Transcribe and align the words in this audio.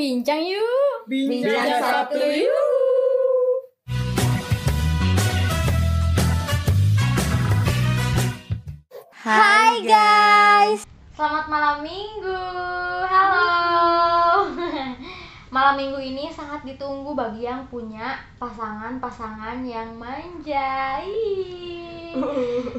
bincang-bincang 0.00 0.42
yuk. 0.48 0.96
Bincang 1.12 1.68
Sabtu 1.76 2.24
yuk. 2.24 3.56
Hai 9.20 9.84
guys. 9.84 10.88
Selamat 11.12 11.52
malam 11.52 11.84
minggu. 11.84 12.40
Halo. 13.04 14.48
malam 15.54 15.76
minggu 15.76 16.00
ini 16.00 16.32
sangat 16.32 16.64
ditunggu 16.64 17.12
bagi 17.12 17.44
yang 17.44 17.68
punya 17.68 18.16
pasangan-pasangan 18.40 19.60
yang 19.68 20.00
manja. 20.00 21.04
Ih. 21.04 21.99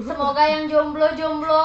Semoga 0.02 0.44
yang 0.44 0.68
jomblo-jomblo 0.68 1.64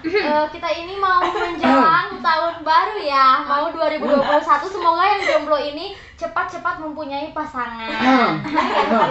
eh, 0.00 0.44
kita 0.48 0.68
ini 0.72 0.96
mau 0.96 1.20
menjelang 1.20 2.16
tahun 2.26 2.64
baru 2.64 2.96
ya. 3.04 3.44
Mau 3.44 3.68
2021 3.68 4.32
semoga 4.72 5.04
yang 5.04 5.22
jomblo 5.28 5.60
ini 5.60 5.92
cepat-cepat 6.16 6.80
mempunyai 6.80 7.36
pasangan. 7.36 7.92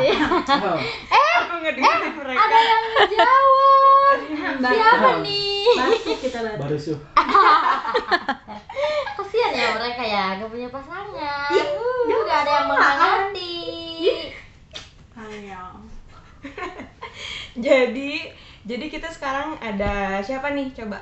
Eh, 0.02 0.18
Aku 1.42 1.58
ngedengerin 1.64 2.14
mereka. 2.18 2.38
ada 2.38 2.58
yang 2.60 2.84
menjawab. 2.96 4.18
Siapa 4.62 5.10
nih? 5.24 5.66
Pasti 5.78 6.14
kita. 6.22 6.40
Baru. 6.58 6.78
Kasihan 9.22 9.54
ya 9.56 9.68
mereka 9.80 10.04
ya, 10.04 10.24
gak 10.42 10.50
punya 10.52 10.68
pasangan. 10.68 11.50
Uh, 11.56 12.20
gak 12.28 12.40
ada 12.46 12.52
yang 12.52 12.68
menghayati. 12.68 13.56
Ayo. 15.16 15.64
Jadi, 17.52 18.32
jadi 18.64 18.86
kita 18.88 19.12
sekarang 19.12 19.58
ada 19.60 20.22
siapa 20.22 20.52
nih? 20.52 20.72
Coba. 20.72 21.00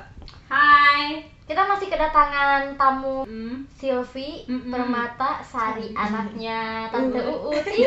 Hai, 0.50 1.22
kita 1.46 1.62
masih 1.62 1.86
kedatangan 1.86 2.74
tamu 2.74 3.22
Hmm. 3.22 3.62
Silvi 3.70 4.42
Mm-mm. 4.44 4.66
Permata 4.66 5.38
Sari, 5.40 5.94
anaknya 5.94 6.90
Tante 6.90 7.22
Uh. 7.22 7.46
Uut. 7.46 7.64
Ih. 7.70 7.86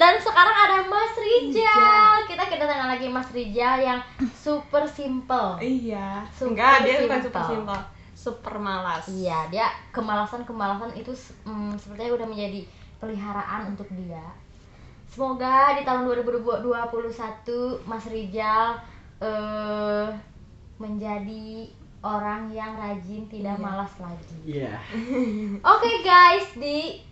Dan 0.00 0.14
sekarang 0.18 0.56
ada 0.56 0.76
Mas 0.82 1.14
Rijal. 1.14 2.26
Kita 2.26 2.42
kedatangan 2.48 2.90
lagi 2.90 3.06
Mas 3.06 3.30
Rijal 3.30 3.78
yang 3.78 4.00
super 4.34 4.82
simple. 4.90 5.62
Iya. 5.62 6.26
Super 6.34 6.58
Enggak, 6.58 6.74
dia 6.82 6.94
bukan 7.06 7.20
simple. 7.22 7.30
super 7.30 7.42
simple. 7.46 7.80
Super 8.18 8.54
malas. 8.58 9.04
Iya, 9.06 9.46
dia 9.48 9.66
kemalasan-kemalasan 9.94 10.90
itu 10.98 11.14
mm, 11.46 11.78
sepertinya 11.78 12.18
udah 12.18 12.26
menjadi 12.26 12.60
peliharaan 12.98 13.72
untuk 13.72 13.86
dia. 13.94 14.26
Semoga 15.10 15.74
di 15.74 15.82
tahun 15.82 16.06
2021 16.06 16.62
Mas 17.82 18.06
Rijal 18.06 18.78
eh 19.18 20.06
menjadi 20.78 21.68
orang 22.00 22.48
yang 22.48 22.72
rajin, 22.72 23.28
tidak 23.28 23.54
Iya. 23.54 23.60
malas 23.60 23.92
lagi. 23.98 24.36
Iya. 24.46 24.72
Oke 25.76 26.00
guys, 26.00 26.46
di 26.56 27.02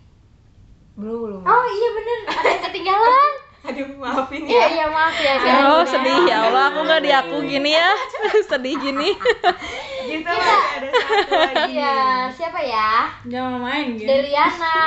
Belum, 0.95 1.19
belum. 1.21 1.41
Oh 1.43 1.65
iya 1.65 1.89
bener, 1.93 2.19
ada 2.27 2.47
yang 2.49 2.63
ketinggalan. 2.65 3.31
Aduh, 3.69 3.87
maafin 3.95 4.43
Iya, 4.43 4.55
ya. 4.55 4.67
iya 4.71 4.85
maaf 4.87 5.15
ya 5.15 5.35
guys. 5.37 5.63
Oh 5.65 5.83
sedih 5.85 6.19
ya 6.25 6.37
Allah 6.47 6.71
aku 6.71 6.79
nggak 6.81 7.03
di 7.03 7.11
aku 7.11 7.35
gini 7.43 7.71
ya 7.71 7.91
sedih 8.49 8.75
gini 8.75 9.11
Kita 10.01 10.31
masih 10.31 10.67
ada 10.73 10.87
satu 10.89 11.33
lagi. 11.35 11.71
Iya, 11.75 11.99
siapa 12.31 12.59
ya? 12.59 13.11
Jangan 13.27 13.59
main 13.59 13.87
gitu. 13.93 14.07
Deliana. 14.07 14.79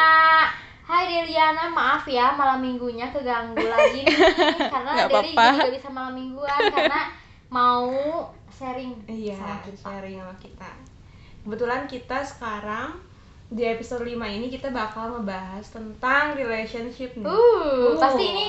Hai 0.92 1.08
Deliana, 1.08 1.72
maaf 1.72 2.04
ya 2.04 2.36
malam 2.36 2.60
minggunya 2.60 3.08
keganggu 3.08 3.64
lagi 3.64 4.04
nih 4.04 4.12
karena 4.74 4.90
Nggak 4.92 5.08
Deli 5.08 5.32
apa-apa. 5.32 5.44
jadi 5.48 5.56
nggak 5.56 5.74
bisa 5.74 5.88
malam 5.88 6.12
mingguan 6.12 6.60
karena 6.68 7.00
mau 7.48 7.88
sharing 8.50 8.92
Iya, 9.08 9.40
sama 9.40 9.56
kita. 9.62 9.80
sharing 9.80 10.16
sama 10.20 10.34
kita. 10.36 10.70
Kebetulan 11.42 11.88
kita 11.88 12.18
sekarang 12.22 13.00
di 13.48 13.64
episode 13.64 14.04
5 14.04 14.12
ini 14.28 14.46
kita 14.46 14.68
bakal 14.68 15.16
ngebahas 15.16 15.64
tentang 15.66 16.36
relationship 16.36 17.16
nih. 17.16 17.24
Uh, 17.24 17.40
Oh. 17.88 17.96
pasti 17.96 18.24
ini 18.26 18.46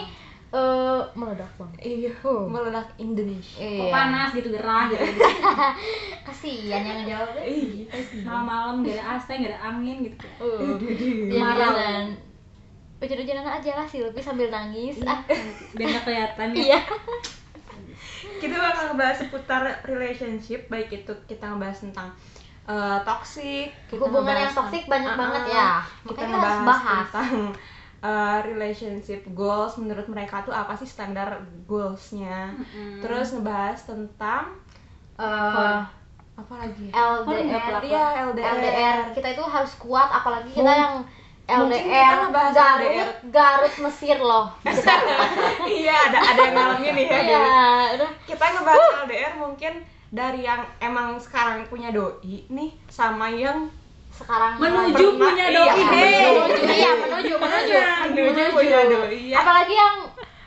eh, 0.52 1.02
meledak 1.16 1.50
banget. 1.56 1.80
Iya, 1.82 2.12
meledak 2.28 2.92
Indonesia. 2.98 3.58
Kok 3.58 3.72
Iya. 3.80 3.90
panas 3.90 4.30
gitu 4.36 4.52
gerah 4.52 4.92
gitu. 4.92 5.00
Kasihan 6.28 6.84
yang 6.84 6.98
ngejawab. 7.02 7.40
Iya, 7.40 7.88
pasti. 7.88 8.16
Malam-malam 8.22 8.84
gak 8.84 8.94
ada 8.94 9.04
AC, 9.16 9.28
gak 9.34 9.48
ada 9.50 9.60
angin 9.64 9.98
gitu. 10.04 10.28
Uh, 10.38 10.76
hujan-hujanan. 10.76 12.06
Hujan-hujanan 13.04 13.46
aja 13.52 13.72
lah 13.76 13.84
Silvi 13.84 14.18
sambil 14.18 14.48
nangis. 14.48 14.96
Ah, 15.04 15.20
Biar 15.76 15.88
gak 15.92 16.04
kelihatan 16.04 16.48
ya. 16.50 16.64
iya. 16.64 16.80
Kita 18.40 18.56
bakal 18.56 18.84
ngebahas 18.90 19.18
seputar 19.20 19.62
relationship, 19.84 20.68
baik 20.68 20.88
itu 20.94 21.14
kita 21.26 21.44
ngebahas 21.46 21.78
tentang 21.82 22.08
eh, 22.64 23.00
toxic, 23.04 23.76
kita 23.88 24.00
Hubungan 24.00 24.36
yang 24.38 24.54
toksik 24.54 24.88
banyak 24.88 25.12
Ah, 25.12 25.20
banget 25.20 25.44
ah, 25.44 25.48
ya. 25.50 25.70
Kita 26.02 26.08
Makanya 26.08 26.16
kita 26.16 26.28
ngebahas 26.30 26.56
harus 26.56 26.68
bahas. 26.70 27.04
tentang 27.06 27.32
eh, 28.02 28.38
relationship 28.46 29.22
goals 29.30 29.74
menurut 29.76 30.08
mereka 30.08 30.36
tuh 30.42 30.52
apa 30.52 30.74
sih 30.74 30.86
standar 30.86 31.28
goalsnya. 31.66 32.52
Mm-mm. 32.54 33.00
Terus 33.00 33.32
ngebahas 33.32 33.80
tentang 33.84 34.60
Eh, 35.14 35.80
apa 36.34 36.54
lagi? 36.58 36.90
ya? 36.90 37.22
LDR, 37.22 37.78
Iya, 37.80 38.06
LDR. 38.26 38.54
LDR. 38.58 38.98
Kita 39.14 39.28
itu 39.30 39.44
harus 39.46 39.70
kuat 39.78 40.10
apalagi 40.10 40.50
kita 40.50 40.74
yang 40.74 40.94
kita 40.98 41.14
LDR 41.44 42.32
Garut. 42.32 43.08
Garut 43.28 43.74
Mesir 43.80 44.18
loh. 44.18 44.48
Iya, 45.70 45.96
ada 46.08 46.20
ada 46.24 46.40
yang 46.42 46.56
ngalamin 46.56 46.94
nih 46.94 47.06
ya. 47.06 47.20
Iya, 47.20 47.42
udah. 47.96 48.10
Kita 48.24 48.46
ngebahas 48.50 48.86
LDR 49.04 49.34
mungkin 49.36 49.74
dari 50.08 50.42
yang 50.42 50.62
emang 50.80 51.18
sekarang 51.18 51.68
punya 51.68 51.90
doi 51.90 52.48
nih 52.48 52.72
sama 52.88 53.28
yang 53.28 53.68
Sekarang 54.14 54.62
Menuju 54.62 54.94
pernah- 55.18 55.34
punya 55.34 55.46
iya, 55.50 55.58
doi. 55.58 55.74
menuju. 55.74 56.38
menuju, 56.38 56.64
iya, 56.70 56.92
menuju, 56.94 57.34
menuju. 57.36 57.76
menuju 58.14 58.44
punya 58.54 58.80
doi 58.86 59.22
ya. 59.28 59.38
Apalagi 59.42 59.74
yang 59.74 59.96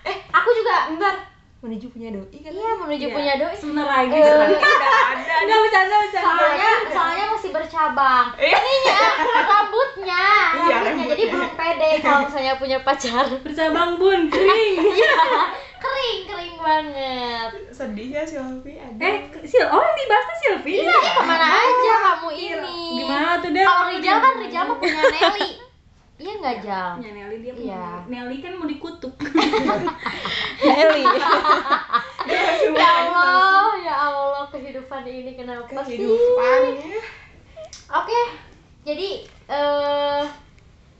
eh 0.03 0.17
aku 0.31 0.49
juga 0.55 0.75
Bentar, 0.89 1.15
menuju 1.59 1.87
punya 1.89 2.09
doi 2.11 2.39
kan? 2.39 2.53
iya 2.53 2.71
menuju 2.77 3.07
Iya. 3.07 3.15
punya 3.15 3.33
doi. 3.37 3.55
Sebentar 3.55 3.87
lagi. 3.87 4.13
Udah 4.13 4.35
ada. 4.37 5.35
Enggak 5.37 5.59
bercanda 5.59 5.95
bercanda. 5.99 6.31
soalnya 6.37 6.71
soalnya 6.89 7.25
masih 7.29 7.51
bercabang 7.51 8.27
Iya. 8.37 8.57
ininya 8.57 8.99
rambutnya 9.43 10.25
Iya, 10.55 10.77
rambutnya 10.77 11.05
jadi 11.07 11.17
rambutnya. 11.17 11.33
belum 11.33 11.51
pede 11.55 11.91
kalau 11.99 12.21
misalnya 12.23 12.55
punya 12.57 12.79
pacar 12.81 13.25
Bercabang 13.41 13.91
bun, 13.97 14.21
kering. 14.33 14.75
iya 14.87 15.15
kering 15.77 16.21
kering 16.25 16.57
banget 16.59 17.51
Sedih 17.71 18.09
ya 18.11 18.23
Silvi 18.23 18.73
ada. 18.75 19.01
Eh, 19.03 19.17
Sil, 19.45 19.67
oh 19.67 19.83
ini 19.83 20.03
bahasnya 20.05 20.37
Silvi. 20.39 20.73
iya 20.79 20.93
ih, 20.95 21.11
ke 21.11 21.23
mana 21.23 21.47
aja 21.53 21.95
kamu 22.07 22.31
ini 22.33 22.81
Gimana 22.99 23.29
tuh 23.39 23.51
dia? 23.51 23.65
kalau 23.65 23.85
Rijal 23.89 24.17
kan 24.19 24.33
Rijal 24.39 24.63
mah 24.67 24.77
punya 24.77 25.03
Nelly 25.15 25.51
iya 26.17 26.33
nggak 26.35 26.57
Jal 26.59 26.91
Ya 26.97 27.11
Nelly 27.13 27.37
dia 27.39 27.53
punya. 27.53 27.69
Iya. 27.69 27.89
Nelly 28.09 28.37
kan 28.41 28.53
mau 28.55 28.65
dikutuk. 28.65 29.13
Eli 30.77 31.05
ya 32.77 32.89
Allah 33.09 33.71
ya 33.81 33.95
Allah 33.97 34.45
kehidupan 34.53 35.03
ini 35.09 35.33
kenapa 35.39 35.73
sih 35.89 35.97
kehidupan. 35.97 36.61
Oke, 37.87 38.21
jadi 38.83 39.25
eh 39.47 40.23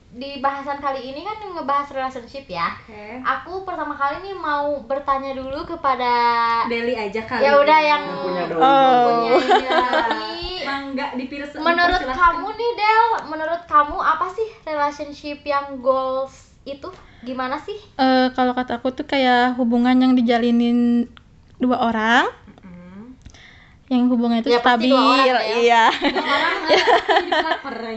di 0.07 0.39
bahasan 0.39 0.79
kali 0.79 1.13
ini 1.13 1.21
kan 1.21 1.35
ngebahas 1.51 1.91
relationship 1.91 2.47
ya. 2.47 2.73
Oke. 2.79 3.21
Aku 3.21 3.67
pertama 3.67 3.91
kali 3.93 4.23
nih 4.23 4.35
mau 4.39 4.79
bertanya 4.87 5.35
dulu 5.35 5.67
kepada 5.67 6.11
Deli 6.71 6.95
aja 6.95 7.27
kali. 7.27 7.43
ya 7.43 7.59
udah 7.59 7.79
yang 7.83 8.03
punya 8.23 8.43
punya 8.47 8.63
oh. 8.63 9.35
Mangga 10.67 11.15
dipilih 11.15 11.47
Menurut 11.59 12.03
kamu 12.03 12.47
nih 12.55 12.71
Del, 12.75 13.05
menurut 13.29 13.61
kamu 13.67 13.97
apa 13.99 14.27
sih 14.35 14.47
relationship 14.67 15.43
yang 15.43 15.79
goals 15.83 16.55
itu 16.67 16.91
gimana 17.27 17.59
sih? 17.59 17.75
Eh, 17.93 18.27
kalau 18.31 18.53
kata 18.53 18.79
aku 18.79 18.89
tuh 18.89 19.03
kayak 19.03 19.53
hubungan 19.53 19.93
yang 19.93 20.13
dijalinin 20.13 21.11
dua 21.57 21.83
orang 21.83 22.25
yang 23.87 24.07
hubungan 24.07 24.37
itu 24.37 24.47
Ya, 24.47 24.59
pasti 24.59 24.67
stabil 24.83 24.91
dua 24.91 25.03
orang 25.05 25.23
ya. 25.23 25.35
iya 25.57 25.83
orang 25.87 26.55
ya. 26.71 26.83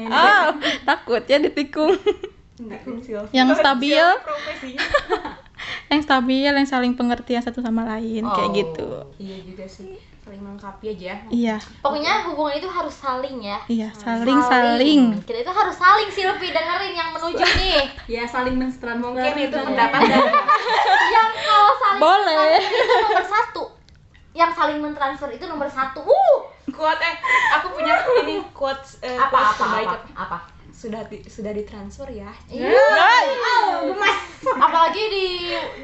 oh 0.09 0.45
takut 0.85 1.23
ya 1.25 1.39
ditikung 1.39 1.95
Enggak. 2.57 2.85
Yang 3.33 3.57
stabil. 3.57 4.05
Yang 5.91 6.01
stabil 6.05 6.45
yang 6.47 6.65
saling 6.65 6.93
pengertian 6.93 7.41
satu 7.41 7.59
sama 7.59 7.83
lain 7.87 8.21
kayak 8.23 8.49
Oh. 8.49 8.55
gitu 8.55 8.89
Iya 9.17 9.37
juga 9.43 9.65
sih. 9.67 9.97
Saling 10.21 10.37
melengkapi 10.39 10.87
aja 10.91 11.05
ya. 11.07 11.17
iya 11.31 11.57
Pokoknya 11.81 12.23
hubungan 12.25 12.55
itu 12.55 12.69
harus 12.69 12.93
saling 12.93 13.41
ya. 13.41 13.59
iya 13.67 13.89
saling 13.91 14.37
saling 14.43 15.01
Kita 15.23 15.39
itu 15.41 15.51
harus 15.51 15.75
saling 15.75 16.09
Silvi 16.09 16.49
dengerin 16.49 16.93
yang 16.93 17.11
menuju 17.11 17.41
nih. 17.57 17.83
Ya 18.15 18.25
saling 18.25 18.55
menstruasi. 18.55 19.01
Mungkin 19.01 19.35
itu 19.39 19.53
Ya. 19.53 19.65
pendapat 19.65 20.01
dari 20.11 20.29
yang 21.09 21.29
kalau 21.35 21.73
saling 21.75 22.01
Boleh. 22.01 22.37
mentransfer 22.61 22.77
itu 22.77 23.01
nomor 23.01 23.25
satu 23.27 23.63
yang 24.31 24.51
saling 24.53 24.79
mentransfer 24.79 25.31
itu 25.31 25.45
nomor 25.45 25.67
satu 25.67 26.01
uh 26.01 26.39
quote 26.71 27.03
eh 27.03 27.17
aku 27.53 27.67
punya 27.75 27.93
ini 28.23 28.39
quotes 28.53 29.01
eh, 29.01 29.19
apa 29.19 29.27
quotes 29.27 29.51
apa 29.51 29.59
terbaik 29.59 29.89
apa 29.91 29.99
apa 30.15 30.37
sudah 30.81 31.05
di, 31.05 31.21
sudah 31.29 31.53
ditransfer 31.53 32.09
ya. 32.09 32.33
Iya. 32.49 32.73
Apalagi 34.41 35.03
di 35.13 35.27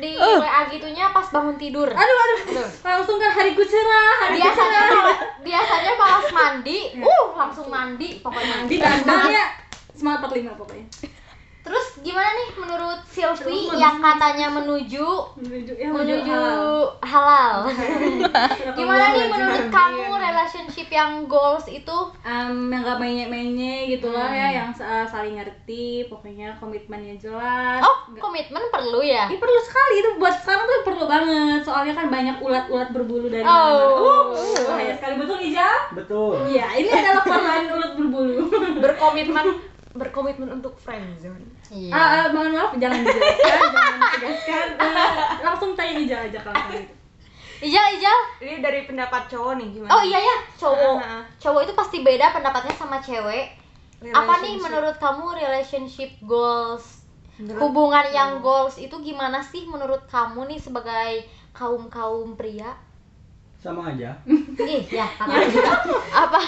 di 0.00 0.10
WA 0.16 0.64
gitunya 0.72 1.12
pas 1.12 1.28
bangun 1.28 1.60
tidur. 1.60 1.93
Aduh 1.93 2.16
aduh. 2.25 2.64
Langsung 2.81 3.20
kan 3.20 3.31
hariku 3.37 3.60
cerah. 3.60 4.12
Hari 4.25 4.40
Biasanya 4.40 4.81
kalau- 4.88 5.19
biasanya 5.44 5.93
malas 6.00 6.28
mandi, 6.32 6.78
uh 6.96 7.26
langsung 7.37 7.69
mandi 7.69 8.25
pokoknya. 8.25 8.64
di 8.64 8.81
ya. 8.81 9.44
Semangat 9.93 10.25
45 10.32 10.56
pokoknya. 10.56 10.87
Terus 11.67 11.99
gimana 11.99 12.31
nih 12.31 12.49
menurut 12.57 13.01
Sylvie 13.05 13.67
yang 13.75 13.99
katanya 13.99 14.47
menuju 14.49 15.03
Menuju 15.37 15.73
ya 15.75 15.91
menuju 15.91 16.31
halal. 16.31 16.95
halal? 17.03 17.57
Gimana 18.79 19.05
nih 19.11 19.27
menurut 19.27 19.65
kamu 19.67 20.15
relationship 20.15 20.87
yang 20.89 21.27
goals 21.27 21.67
itu? 21.67 21.99
Em, 22.23 22.71
yang 22.71 22.83
gak 22.83 22.97
mainnya-mainnya 22.97 23.89
gitu 23.89 24.07
lah 24.09 24.27
Hmm. 24.27 24.39
ya, 24.39 24.49
yang 24.55 24.71
sa- 24.71 25.03
saling 25.05 25.35
ngerti, 25.35 26.07
pokoknya 26.07 26.55
komitmennya 26.57 27.17
jelas. 27.17 27.81
Oh, 27.81 28.07
Nggak- 28.07 28.23
komitmen 28.23 28.63
perlu 28.69 29.01
ya? 29.01 29.27
Ini 29.27 29.37
perlu 29.37 29.61
sekali 29.61 29.95
itu 29.97 30.11
buat 30.17 30.35
sekarang 30.37 30.65
tuh 30.65 30.83
perlu 30.85 31.05
banget 31.05 31.61
soalnya 31.63 31.93
kan 31.93 32.07
banyak 32.07 32.39
ulat-ulat 32.39 32.89
berbulu 32.91 33.27
dari 33.27 33.43
Oh. 33.43 33.51
mana-mana. 33.51 34.39
Uh, 34.39 34.63
bahaya 34.69 34.95
sekali 34.95 35.15
betul 35.17 35.39
Ijal? 35.41 35.77
Betul. 35.93 36.47
Iya, 36.47 36.67
ini 36.77 36.89
adalah 36.89 37.23
korban 37.23 37.67
ulat 37.69 37.93
berbulu. 37.93 38.39
Berkomitmen 38.79 39.47
berkomitmen 39.96 40.48
untuk 40.50 40.76
friendzone. 40.76 41.43
Iya. 41.66 41.90
Ah, 41.90 41.98
ah, 41.98 42.26
mohon 42.31 42.52
maaf 42.52 42.72
jangan 42.75 43.00
dijelaskan, 43.00 43.37
jangan 43.66 43.94
ditegaskan. 43.98 44.66
Eh, 44.76 44.94
langsung 45.40 45.70
tanya 45.72 45.94
Ijal 45.96 46.20
aja 46.25 46.38
kalau 46.38 46.60
gitu. 46.70 46.93
Ijal, 47.58 47.84
Ijal. 47.96 48.19
Ini 48.38 48.54
dari 48.60 48.84
pendapat 48.84 49.26
cowok 49.26 49.52
nih 49.56 49.69
gimana? 49.72 49.90
Oh 49.90 50.02
iya 50.02 50.19
ya, 50.19 50.37
cowok. 50.54 50.96
Ah, 50.98 51.08
ah. 51.19 51.22
Cowok 51.37 51.60
itu 51.62 51.72
pasti 51.72 51.96
beda 52.00 52.31
pendapatnya 52.31 52.72
sama 52.72 52.98
cewek. 52.98 53.56
Apa 54.06 54.12
nih 54.38 54.54
Relationship. 54.54 54.62
menurut 54.62 54.96
kamu 54.98 55.26
relationship 55.34 56.10
goals? 56.22 56.87
Menurut- 57.37 57.60
Hubungan 57.60 58.06
yang 58.10 58.31
goals 58.40 58.76
itu 58.76 58.93
gimana 58.98 59.40
sih 59.40 59.64
menurut 59.64 60.04
kamu 60.06 60.46
nih 60.46 60.60
sebagai 60.60 61.25
kaum-kaum 61.50 62.32
pria? 62.34 62.76
Sama 63.67 63.91
aja. 63.91 64.15
Ih, 64.63 64.87
ya, 64.87 65.03
juga 65.51 65.75
apa? 66.15 66.39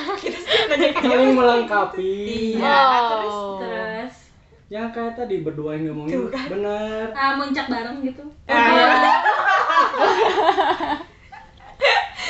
Saling 0.94 1.34
melengkapi. 1.34 2.14
Iya, 2.54 2.78
terus 3.10 3.34
Oh. 3.34 3.58
Terus 3.58 4.14
Yang 4.68 4.86
kayak 4.94 5.12
tadi 5.16 5.40
berdua 5.40 5.72
yang 5.74 5.90
ngomongin 5.90 6.28
bener. 6.30 7.10
ah, 7.10 7.34
muncak 7.34 7.66
bareng 7.66 7.98
gitu. 8.04 8.22
Ah, 8.46 8.68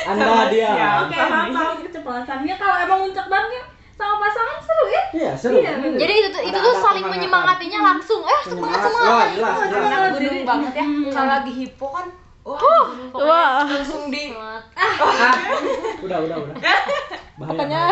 Anda 0.09 0.49
dia. 0.49 0.71
Oke, 1.05 1.19
maaf 1.19 1.49
maaf 1.51 1.77
keceplosan. 1.83 2.47
Ya 2.47 2.55
kalau 2.57 2.79
emang 2.79 2.99
muncak 3.05 3.27
bareng 3.29 3.53
ya 3.53 3.65
sama 3.93 4.15
pasangan 4.17 4.57
seru 4.63 4.87
ya. 4.89 5.03
Iya, 5.13 5.31
seru. 5.35 5.59
Iya, 5.59 5.71
bener. 5.77 5.99
Jadi 5.99 6.13
itu 6.15 6.29
tuh- 6.31 6.45
itu 6.47 6.55
Ada- 6.55 6.63
tuh 6.63 6.73
ada 6.73 6.81
saling 6.81 7.05
menyemangatinya 7.05 7.81
langsung. 7.85 8.23
Eh, 8.23 8.41
semangat 8.47 8.81
semangat. 8.81 9.05
Wah, 9.05 9.27
jelas, 9.29 9.57
jelas. 9.69 10.11
gunung 10.15 10.47
banget 10.47 10.73
ya. 10.73 10.85
Hmm. 10.87 11.11
Kalau 11.11 11.29
lagi 11.29 11.53
hipo 11.53 11.87
kan, 11.91 12.07
wah, 12.43 12.87
Pokoknya 13.09 13.29
Wah. 13.29 13.65
langsung 13.65 14.09
di 14.09 14.31
semangat. 14.31 14.65
Ah, 14.75 15.35
udah, 16.05 16.19
udah, 16.23 16.37
udah. 16.39 16.55
Bahaya. 17.37 17.53
Pokoknya 17.55 17.83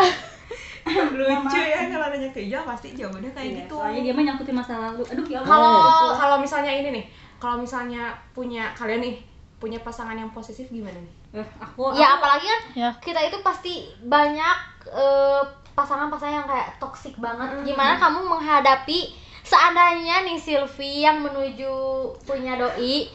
lucu 0.87 1.59
ya 1.59 1.79
kalau 1.85 2.07
nanya 2.07 2.29
ke 2.31 2.39
Ijal 2.41 2.63
pasti 2.63 2.95
jawabannya 2.95 3.31
kayak 3.31 3.43
Iya, 3.45 3.57
gitu. 3.61 3.75
Soalnya 3.75 4.01
dia 4.01 4.13
mah 4.15 4.23
nyangkutin 4.23 4.55
masa 4.55 4.73
lalu. 4.79 5.03
Aduh, 5.05 5.25
ya 5.25 5.37
Allah. 5.39 5.49
Kalau 5.49 5.71
Oh. 5.75 6.11
kalau 6.15 6.37
misalnya 6.39 6.71
ini 6.71 6.89
nih, 6.93 7.05
kalau 7.37 7.59
misalnya 7.59 8.15
punya 8.31 8.71
kalian 8.73 9.03
nih 9.03 9.15
punya 9.57 9.81
pasangan 9.81 10.13
yang 10.13 10.31
posesif 10.31 10.69
gimana 10.69 10.95
nih? 10.95 11.13
Eh, 11.35 11.47
aku 11.59 11.91
Ya 11.91 12.15
apalagi 12.15 12.45
kan 12.45 12.61
ya 12.73 12.89
kita 12.97 13.19
itu 13.19 13.37
pasti 13.41 13.73
banyak 13.99 14.57
eh, 14.87 15.41
pasangan-pasangan 15.73 16.35
yang 16.35 16.47
kayak 16.47 16.77
toksik 16.77 17.13
banget. 17.17 17.51
Mm. 17.51 17.65
Gimana 17.67 17.93
kamu 17.97 18.19
menghadapi 18.23 18.99
seandainya 19.43 20.23
nih 20.23 20.37
Silvi 20.37 21.03
yang 21.03 21.19
menuju 21.19 21.73
punya 22.23 22.55
doi, 22.55 23.11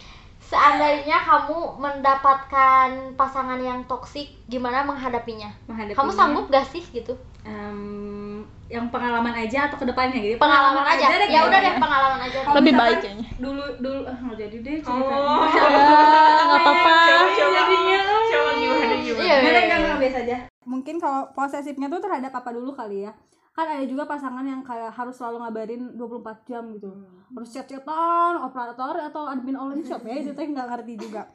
seandainya 0.52 1.18
kamu 1.18 1.58
mendapatkan 1.80 2.88
pasangan 3.12 3.56
yang 3.56 3.80
toksik, 3.84 4.28
gimana 4.46 4.84
menghadapinya? 4.84 5.48
menghadapinya. 5.64 5.96
Kamu 5.98 6.10
sanggup 6.12 6.44
gak 6.46 6.68
sih 6.68 6.84
gitu? 6.86 7.16
Em, 7.42 8.38
yang 8.68 8.86
pengalaman 8.86 9.34
aja 9.34 9.66
atau 9.66 9.74
ke 9.74 9.82
depannya 9.82 10.14
gitu? 10.14 10.36
Pengalaman 10.36 10.84
aja. 10.86 11.08
deh, 11.10 11.26
Ya 11.26 11.40
gitu. 11.40 11.48
udah 11.48 11.58
deh 11.58 11.74
pengalaman 11.74 12.20
aja. 12.20 12.38
Kalau 12.38 12.56
lebih 12.56 12.72
baik 12.74 12.98
kayaknya 13.00 13.28
Dulu 13.34 13.64
dulu 13.78 14.00
ah 14.04 14.14
nggak 14.14 14.38
jadi 14.38 14.56
deh 14.58 14.76
Oh. 14.78 14.86
ceritanya. 14.86 15.30
Nggak 16.46 16.60
apa-apa 16.60 16.90
Coba 17.02 17.28
coba 17.32 17.58
jadinya. 17.58 17.98
coba 18.22 18.50
gimana 18.54 18.94
gimana? 18.94 19.22
Iya, 19.22 19.34
Nggak, 19.34 19.50
iya, 19.50 19.62
iya. 19.64 19.76
nggak, 19.80 19.98
biasa 19.98 20.18
aja. 20.20 20.36
mungkin 20.62 20.94
kalau 20.96 21.26
posesifnya 21.32 21.88
tuh 21.88 21.98
terhadap 21.98 22.30
apa 22.32 22.50
dulu 22.50 22.70
kali 22.70 23.02
ya 23.02 23.12
kan 23.52 23.68
ada 23.68 23.84
juga 23.84 24.08
pasangan 24.08 24.44
yang 24.48 24.64
kayak 24.64 24.96
harus 24.96 25.12
selalu 25.20 25.44
ngabarin 25.44 25.82
24 25.96 26.48
jam 26.48 26.64
gitu. 26.72 26.88
Harus 27.36 27.50
chat-chatan 27.52 28.40
operator 28.40 28.96
atau 29.12 29.28
admin 29.28 29.56
online 29.60 29.84
shop 29.84 30.02
ya 30.08 30.24
itu 30.24 30.32
tuh 30.32 30.44
nggak 30.44 30.68
ngerti 30.68 30.94
juga. 30.98 31.24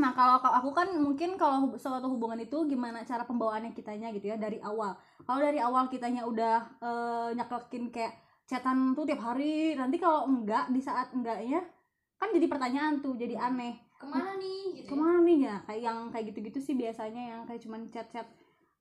Nah 0.00 0.16
kalau 0.16 0.40
aku 0.40 0.72
kan 0.72 0.88
mungkin 0.96 1.36
kalau 1.36 1.76
suatu 1.76 2.08
hubungan 2.08 2.40
itu 2.40 2.56
gimana 2.64 3.04
cara 3.04 3.28
pembawaannya 3.28 3.76
kitanya 3.76 4.08
gitu 4.16 4.32
ya 4.32 4.40
dari 4.40 4.56
awal. 4.64 4.96
Kalau 5.28 5.40
dari 5.44 5.60
awal 5.60 5.92
kitanya 5.92 6.24
udah 6.24 6.56
eh, 6.80 7.28
nyaklekin 7.36 7.92
kayak 7.92 8.16
chatan 8.48 8.96
tuh 8.96 9.04
tiap 9.04 9.20
hari 9.20 9.76
nanti 9.76 10.00
kalau 10.00 10.24
enggak 10.24 10.72
di 10.72 10.80
saat 10.80 11.12
enggaknya 11.12 11.60
kan 12.16 12.32
jadi 12.32 12.48
pertanyaan 12.48 13.04
tuh 13.04 13.12
jadi 13.12 13.36
aneh. 13.36 13.76
Ke 14.00 14.08
mana 14.08 14.40
nih? 14.40 14.60
Gitu 14.80 14.88
ya? 14.88 14.90
ke 14.90 14.94
mana 14.96 15.18
nih 15.20 15.38
ya? 15.44 15.56
Kayak 15.68 15.80
yang 15.84 15.98
kayak 16.08 16.24
gitu-gitu 16.32 16.58
sih 16.64 16.74
biasanya 16.80 17.22
yang 17.36 17.40
kayak 17.44 17.60
cuman 17.60 17.80
chat-chat 17.92 18.24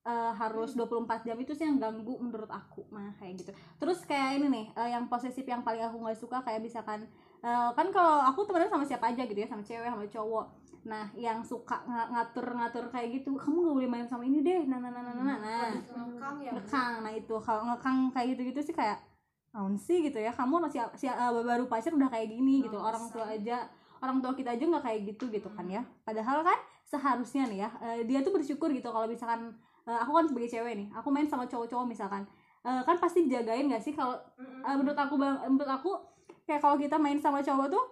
eh, 0.08 0.32
harus 0.32 0.74
24 0.80 1.28
jam 1.28 1.36
itu 1.36 1.52
sih 1.52 1.68
yang 1.68 1.76
ganggu 1.76 2.16
menurut 2.24 2.48
aku 2.48 2.88
nah 2.96 3.12
kayak 3.20 3.44
gitu. 3.44 3.52
Terus 3.76 4.00
kayak 4.08 4.40
ini 4.40 4.48
nih 4.48 4.66
eh, 4.80 4.90
yang 4.96 5.12
posesif 5.12 5.44
yang 5.44 5.60
paling 5.60 5.84
aku 5.84 6.00
nggak 6.00 6.20
suka 6.20 6.40
kayak 6.40 6.64
misalkan 6.64 7.04
eh, 7.44 7.70
kan 7.76 7.88
kalau 7.92 8.24
aku 8.24 8.48
temenan 8.48 8.72
sama 8.72 8.86
siapa 8.88 9.12
aja 9.12 9.28
gitu 9.28 9.40
ya 9.40 9.48
sama 9.48 9.64
cewek 9.64 9.90
sama 9.92 10.06
cowok. 10.08 10.46
Nah 10.88 11.12
yang 11.20 11.44
suka 11.44 11.84
nga- 11.84 12.08
ngatur-ngatur 12.16 12.88
kayak 12.88 13.20
gitu 13.20 13.36
kamu 13.36 13.68
gak 13.68 13.76
boleh 13.76 13.90
main 13.92 14.08
sama 14.08 14.24
ini 14.24 14.40
deh. 14.40 14.64
Nah 14.64 14.80
nah 14.80 14.92
nah 14.92 15.04
nah 15.04 15.14
nah, 15.14 15.38
nah. 15.38 15.72
ngekang 16.56 16.94
nah 17.04 17.12
itu. 17.12 17.36
Kalau 17.44 17.62
ngekang 17.68 17.98
kayak 18.16 18.28
gitu 18.36 18.42
gitu 18.56 18.60
sih 18.72 18.76
kayak 18.76 18.98
naon 19.52 19.76
sih? 19.76 20.00
gitu 20.00 20.16
ya. 20.16 20.32
Kamu 20.32 20.64
masih 20.64 20.80
si, 20.96 21.12
eh, 21.12 21.16
baru 21.44 21.68
pacar 21.68 21.92
udah 21.92 22.08
kayak 22.08 22.28
gini 22.32 22.64
gitu. 22.64 22.80
Orang 22.80 23.04
tua 23.12 23.28
aja 23.28 23.68
orang 24.00 24.24
tua 24.24 24.32
kita 24.32 24.56
aja 24.56 24.64
nggak 24.64 24.84
kayak 24.88 25.00
gitu 25.12 25.28
gitu 25.28 25.52
kan 25.52 25.68
ya. 25.68 25.84
Padahal 26.08 26.40
kan 26.48 26.60
seharusnya 26.88 27.46
nih 27.46 27.60
ya 27.68 27.70
eh, 27.84 28.02
dia 28.08 28.24
tuh 28.24 28.34
bersyukur 28.34 28.72
gitu 28.74 28.90
kalau 28.90 29.06
misalkan 29.06 29.54
eh, 29.90 30.00
aku 30.04 30.12
kan 30.18 30.26
sebagai 30.30 30.50
cewek 30.54 30.74
nih 30.80 30.88
aku 30.94 31.10
main 31.10 31.28
sama 31.32 31.46
cowok-cowok 31.52 31.86
misalkan. 31.90 32.24
Eh, 32.68 32.82
kan 32.88 32.96
pasti 33.04 33.26
dijagain 33.26 33.66
gak 33.74 33.82
sih 33.86 33.94
kalau 33.98 34.16
eh, 34.68 34.76
menurut 34.80 34.98
aku 34.98 35.16
bang- 35.18 35.42
menurut 35.50 35.72
aku 35.72 35.92
kayak 36.48 36.62
kalau 36.64 36.78
kita 36.78 36.96
main 37.02 37.18
sama 37.20 37.40
cowok 37.42 37.68
tuh 37.74 37.84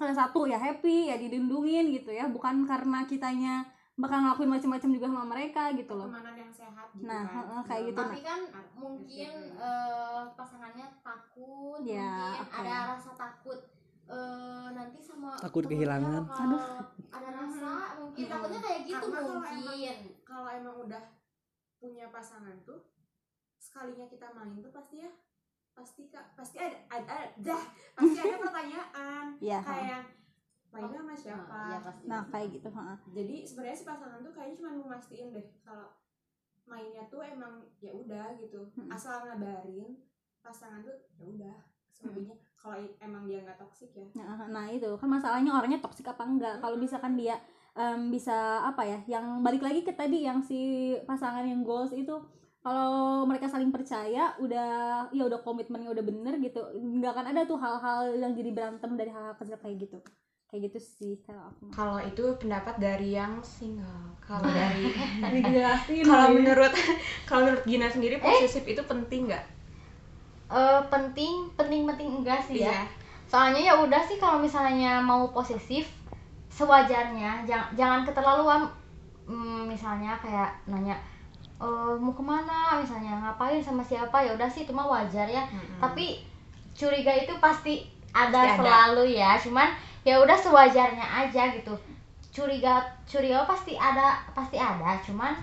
ada 0.00 0.14
satu 0.16 0.48
ya 0.48 0.56
happy 0.56 1.12
ya 1.12 1.16
dilindungin 1.20 1.92
gitu 1.92 2.10
ya. 2.10 2.24
Bukan 2.30 2.64
karena 2.64 3.04
kitanya 3.04 3.64
bakal 4.00 4.24
ngelakuin 4.24 4.48
macam-macam 4.48 4.90
juga 4.96 5.06
sama 5.12 5.24
mereka 5.28 5.62
gitu 5.76 5.92
loh. 5.92 6.08
Pertemanan 6.08 6.36
yang 6.40 6.52
sehat 6.56 6.88
gitu 6.96 7.04
nah 7.04 7.22
kan. 7.28 7.34
heeh, 7.36 7.60
kayak 7.68 7.82
gitu. 7.92 8.00
Nah 8.00 8.08
Tapi 8.16 8.22
kan 8.24 8.40
mungkin 8.80 9.30
eh, 9.60 10.22
pasangannya 10.32 10.86
takut, 11.04 11.78
Ya, 11.84 12.08
mungkin 12.32 12.48
oke. 12.48 12.56
ada 12.64 12.76
rasa 12.96 13.10
takut 13.12 13.60
eh, 14.10 14.66
nanti 14.70 14.98
sama 14.98 15.30
Takut 15.36 15.64
kehilangan. 15.64 16.22
bakal 16.24 16.58
Ada 17.10 17.28
rasa 17.32 17.70
mungkin 17.96 18.22
Hmm. 18.22 18.32
takutnya 18.32 18.60
kayak 18.60 18.80
gitu 18.84 18.96
Karena 19.00 19.18
kalau 19.20 19.34
mungkin. 19.40 19.96
Kalau 20.22 20.48
emang 20.50 20.76
udah 20.80 21.02
punya 21.76 22.06
pasangan 22.08 22.56
tuh 22.62 22.80
sekalinya 23.56 24.06
kita 24.06 24.26
main 24.30 24.56
tuh 24.56 24.70
pasti 24.70 24.96
ya 24.98 25.10
pasti 25.70 26.02
kak 26.06 26.34
pasti 26.34 26.56
ada 26.56 26.76
ada, 26.88 27.32
dah 27.38 27.62
pasti 27.94 28.18
ada 28.18 28.36
pertanyaan 28.44 29.24
Iya, 29.38 29.58
kayak 29.60 30.02
mainnya 30.70 30.98
sama 30.98 31.14
siapa 31.14 31.60
Iya, 31.66 31.78
pasti. 31.80 32.04
nah 32.04 32.22
kayak 32.26 32.48
gitu 32.52 32.68
heeh. 32.68 32.96
jadi 33.10 33.36
sebenarnya 33.42 33.76
si 33.76 33.84
pasangan 33.84 34.20
tuh 34.20 34.32
kayaknya 34.32 34.56
cuma 34.56 34.70
mau 34.74 34.88
mastiin 34.90 35.28
deh 35.30 35.46
kalau 35.60 35.88
mainnya 36.64 37.02
tuh 37.06 37.22
emang 37.22 37.54
ya 37.78 37.92
udah 37.92 38.36
gitu 38.36 38.60
Hmm. 38.72 38.88
asal 38.88 39.24
ngabarin 39.24 40.04
pasangan 40.38 40.80
tuh 40.80 40.96
ya 41.14 41.24
udah 41.26 41.56
selebihnya 41.90 42.36
kalau 42.60 42.76
i- 42.76 42.96
emang 43.00 43.24
dia 43.24 43.40
nggak 43.42 43.58
toksik 43.58 43.90
ya. 43.96 44.06
Nah, 44.14 44.46
nah 44.48 44.66
itu. 44.68 44.90
Kan 45.00 45.08
masalahnya 45.08 45.50
orangnya 45.56 45.80
toksik 45.80 46.06
apa 46.08 46.22
enggak? 46.24 46.54
Kalau 46.62 46.76
misalkan 46.76 47.16
dia 47.16 47.40
em, 47.74 48.10
bisa 48.10 48.60
apa 48.66 48.82
ya 48.84 48.98
yang 49.06 49.40
balik 49.46 49.62
lagi 49.62 49.80
ke 49.80 49.92
tadi 49.94 50.26
yang 50.28 50.42
si 50.44 50.92
pasangan 51.08 51.46
yang 51.46 51.62
goals 51.62 51.94
itu 51.94 52.12
kalau 52.60 53.24
mereka 53.24 53.48
saling 53.48 53.72
percaya 53.72 54.36
udah 54.36 54.68
ya 55.16 55.22
udah 55.24 55.40
komitmennya 55.40 55.88
udah 55.96 56.04
bener 56.04 56.34
gitu 56.44 56.60
nggak 56.76 57.12
akan 57.16 57.26
ada 57.32 57.42
tuh 57.48 57.56
hal-hal 57.56 58.12
yang 58.12 58.32
jadi 58.36 58.50
berantem 58.52 58.90
dari 59.00 59.08
hal-hal 59.08 59.34
kecil 59.38 59.56
kayak 59.56 59.76
gitu. 59.88 59.98
Kayak 60.50 60.60
gitu 60.68 60.78
sih 60.82 61.12
kalau 61.22 61.46
aku 61.46 61.62
Kalau 61.70 61.98
itu 62.02 62.24
pendapat 62.42 62.74
dari 62.82 63.14
yang 63.14 63.38
single. 63.40 64.18
Kalau 64.20 64.44
dari 64.58 64.90
Dijelasin. 65.40 66.04
kalau 66.10 66.28
menurut 66.34 66.72
kalau 67.30 67.40
menurut 67.48 67.64
Gina 67.64 67.88
sendiri 67.88 68.18
posesif 68.18 68.66
itu 68.66 68.82
penting 68.84 69.30
nggak? 69.30 69.44
Eh, 70.50 70.80
penting, 70.90 71.46
penting 71.54 71.86
penting 71.86 72.08
enggak 72.20 72.42
sih 72.42 72.60
ya. 72.60 72.74
Iya. 72.74 72.82
Soalnya 73.30 73.62
ya 73.70 73.74
udah 73.78 74.02
sih 74.02 74.18
kalau 74.18 74.42
misalnya 74.42 74.98
mau 74.98 75.30
posesif 75.30 75.86
sewajarnya, 76.50 77.46
jangan 77.46 77.70
jangan 77.78 78.00
keterlaluan. 78.02 78.66
Hmm, 79.30 79.70
misalnya 79.70 80.18
kayak 80.18 80.50
nanya 80.66 80.98
eh, 81.62 81.92
mau 82.02 82.10
ke 82.10 82.18
mana 82.24 82.82
misalnya 82.82 83.14
ngapain 83.22 83.62
sama 83.62 83.78
siapa 83.78 84.18
ya 84.18 84.34
udah 84.34 84.50
sih 84.50 84.66
itu 84.66 84.72
mah 84.74 84.88
wajar 84.88 85.28
ya 85.28 85.44
tapi 85.78 86.18
curiga 86.74 87.12
itu 87.14 87.30
pasti 87.38 87.84
ada 88.10 88.32
Pasti 88.42 88.50
ada. 88.50 88.58
selalu 88.58 89.04
ya 89.14 89.38
cuman 89.38 89.68
ya 90.02 90.18
udah 90.18 90.34
sewajarnya 90.34 91.04
aja 91.04 91.52
gitu 91.54 91.70
curiga 92.34 92.82
curiga 93.06 93.46
pasti 93.46 93.78
ada 93.78 94.18
pasti 94.34 94.56
ada 94.58 94.98
cuman 95.04 95.36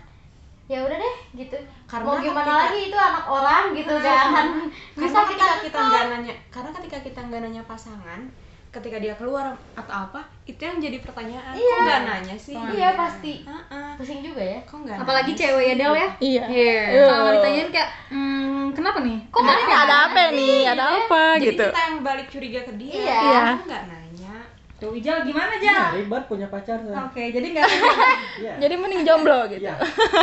ya 0.67 0.83
udah 0.83 0.97
deh 0.97 1.15
gitu. 1.33 1.55
Karena 1.85 2.03
mau 2.05 2.19
gimana 2.19 2.43
ketika- 2.43 2.63
lagi 2.65 2.79
itu 2.85 2.97
anak 2.99 3.25
orang 3.25 3.63
gitu 3.71 3.93
kan 3.97 4.45
bisa 4.99 5.07
Karena 5.09 5.21
kita 5.23 5.45
ketika 5.47 5.63
kita 5.63 5.79
nggak 5.81 6.03
nanya 6.09 6.33
karena 6.49 6.69
ketika 6.71 6.97
kita 7.01 7.19
nggak 7.21 7.41
nanya 7.41 7.63
pasangan 7.63 8.21
ketika 8.67 8.99
dia 8.99 9.15
keluar 9.15 9.47
atau 9.73 9.93
apa 9.97 10.21
itu 10.43 10.59
yang 10.59 10.77
jadi 10.77 10.99
pertanyaan. 10.99 11.55
Iya. 11.55 11.71
kok 11.71 11.81
nggak 11.81 12.01
nanya 12.03 12.35
sih? 12.37 12.53
Iya 12.53 12.89
pasti. 12.93 13.33
Heeh. 13.41 13.89
pusing 13.95 14.19
juga 14.21 14.43
ya. 14.43 14.59
Kok 14.61 14.77
nggak 14.83 14.97
apalagi 15.01 15.31
nanya 15.31 15.39
cewek 15.39 15.63
ya 15.63 15.75
Del 15.75 15.93
ya. 15.95 16.09
Iya. 16.19 16.43
kalau 17.07 17.31
ditanyain 17.33 17.69
kayak 17.71 17.89
hmm, 18.11 18.63
kenapa 18.71 18.99
nih? 19.01 19.17
Kok 19.31 19.39
Nah, 19.41 19.55
ini 19.55 19.73
ada 19.73 19.95
apa 20.05 20.21
nih? 20.29 20.59
Ada 20.67 20.83
apa 20.85 21.21
jadi 21.35 21.45
gitu. 21.47 21.65
kita 21.65 21.81
yang 21.81 21.97
balik 22.03 22.27
curiga 22.27 22.59
ke 22.61 22.73
dia. 22.75 22.91
Iya. 22.93 23.17
Iya. 23.17 23.41
nggak 23.63 23.81
nanya 23.87 23.96
tuh 24.77 24.93
Ijal 24.93 25.17
gimana 25.23 25.49
Nah, 25.49 25.59
Jal 25.59 25.85
ribet 25.95 26.23
punya 26.25 26.47
pacar 26.47 26.77
oke 26.79 27.23
jadi 27.27 27.47
nggak 27.49 27.67
Iya. 28.37 28.53
Jadi 28.61 28.73
mending 28.75 29.01
jomblo 29.01 29.45
gitu. 29.47 29.63
Iya. 29.63 29.73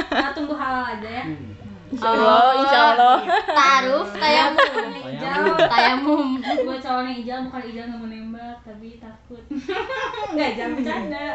kita 0.06 0.30
tunggu 0.32 0.54
halal 0.54 0.84
aja 0.90 1.10
ya 1.12 1.24
Hmm. 1.24 1.52
Insya 1.94 2.10
Allah, 2.10 2.50
insya 2.58 2.80
Allah. 2.90 3.16
taruh 3.46 4.06
tayamum 4.08 4.66
Tayamum. 4.98 5.56
tayamum 5.72 6.26
gue 6.40 6.76
calonnya 6.80 7.14
Ijal 7.14 7.38
bukan 7.44 7.62
Ijal 7.64 7.84
nggak 7.86 8.00
mau 8.00 8.08
nembak 8.08 8.56
tapi 8.62 8.88
takut 8.96 9.42
nggak 10.34 10.50
jangan 10.54 10.72
bercanda 10.74 11.26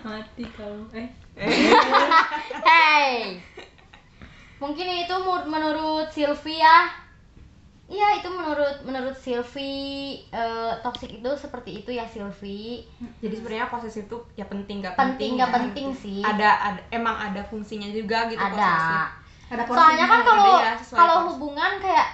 mati 0.00 0.44
kau 0.50 0.76
eh 0.94 1.08
hey 2.62 3.42
mungkin 4.56 4.86
itu 4.98 5.14
menurut 5.44 6.08
Sylvie 6.08 6.58
ya 6.58 6.86
iya 7.88 8.20
itu 8.20 8.28
menurut 8.28 8.84
menurut 8.84 9.16
Sylvie 9.16 10.20
eh, 10.28 10.72
toxic 10.84 11.08
itu 11.08 11.30
seperti 11.40 11.80
itu 11.80 11.90
ya 11.96 12.04
Sylvie 12.04 12.84
jadi 13.24 13.34
sebenarnya 13.40 13.72
posesif 13.72 14.04
itu 14.04 14.18
ya 14.36 14.44
penting 14.44 14.84
nggak 14.84 14.94
penting 14.94 15.40
nggak 15.40 15.50
ya. 15.50 15.56
penting 15.56 15.86
sih 15.96 16.20
ada 16.20 16.50
ada 16.72 16.80
emang 16.92 17.16
ada 17.16 17.40
fungsinya 17.48 17.88
juga 17.88 18.28
gitu 18.28 18.38
posesif. 18.38 18.60
ada 18.60 19.08
ada 19.48 19.62
soalnya 19.64 20.04
kan 20.04 20.20
kalau 20.28 20.60
ya, 20.60 20.72
kalau 20.92 21.16
hubungan 21.32 21.80
kayak 21.80 22.08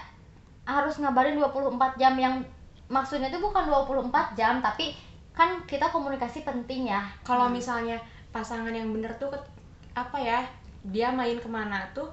harus 0.65 0.95
ngabarin 1.03 1.37
24 1.37 2.01
jam 2.01 2.15
yang 2.17 2.35
maksudnya 2.87 3.29
itu 3.29 3.43
bukan 3.43 3.67
24 3.67 4.39
jam 4.39 4.63
tapi 4.63 4.95
kan 5.35 5.67
kita 5.67 5.91
komunikasi 5.91 6.47
penting 6.47 6.95
ya 6.95 7.03
kalau 7.27 7.51
misalnya 7.51 7.99
pasangan 8.31 8.71
yang 8.71 8.95
bener 8.95 9.11
tuh 9.19 9.35
apa 9.99 10.19
ya 10.23 10.47
dia 10.87 11.11
main 11.11 11.43
ke 11.43 11.51
mana 11.51 11.91
tuh 11.91 12.07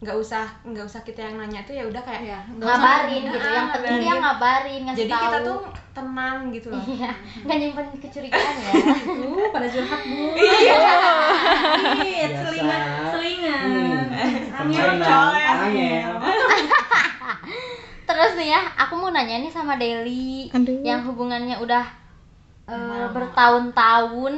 nggak 0.00 0.16
usah 0.16 0.48
nggak 0.64 0.80
usah 0.88 1.04
kita 1.04 1.20
yang 1.28 1.36
nanya 1.36 1.60
tuh 1.68 1.76
ya 1.76 1.84
udah 1.84 2.00
kayak 2.00 2.22
ya 2.24 2.40
ngabarin 2.56 3.20
gitu. 3.28 3.36
Ah, 3.36 3.52
yang 3.52 3.68
penting 3.68 3.84
ngabarin. 3.84 4.00
dia 4.00 4.14
ngabarin. 4.16 4.80
ngasih 4.88 5.00
jadi 5.04 5.12
tahu. 5.12 5.24
kita 5.28 5.38
tuh 5.44 5.58
tenang 5.92 6.38
gitu 6.56 6.68
loh. 6.72 6.82
Iya 6.88 7.12
nggak 7.44 7.56
nyimpen 7.60 7.86
kecurigaan 8.00 8.54
ya. 8.64 8.72
Tuh 9.04 9.44
pada 9.52 9.68
curhat 9.68 10.00
bu. 10.00 10.24
Iya. 10.40 10.74
Iya, 12.00 12.26
selingan 12.40 12.80
Biasa. 12.80 13.10
selingan. 13.12 13.60
Hmm. 13.60 14.58
Angel, 14.60 14.88
terus 18.10 18.32
nih 18.36 18.52
ya 18.52 18.60
aku 18.76 18.94
mau 18.98 19.08
nanya 19.08 19.40
nih 19.40 19.48
sama 19.48 19.80
Deli 19.80 20.50
Aduh. 20.52 20.84
yang 20.84 21.00
hubungannya 21.06 21.56
udah 21.56 21.84
eh, 22.68 23.06
bertahun-tahun 23.08 24.34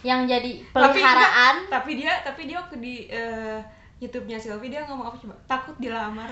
yang 0.00 0.24
jadi 0.24 0.62
Tapi 0.70 0.72
peliharaan. 0.72 1.54
tapi 1.68 1.90
dia 1.98 2.14
tapi 2.22 2.46
dia 2.48 2.56
waktu 2.62 2.76
di 2.78 2.94
eh, 3.10 3.58
YouTube-nya 3.96 4.36
Sylvie 4.36 4.68
dia 4.68 4.84
ngomong 4.84 5.08
apa 5.08 5.16
coba? 5.16 5.34
Takut 5.48 5.76
dilamar. 5.80 6.28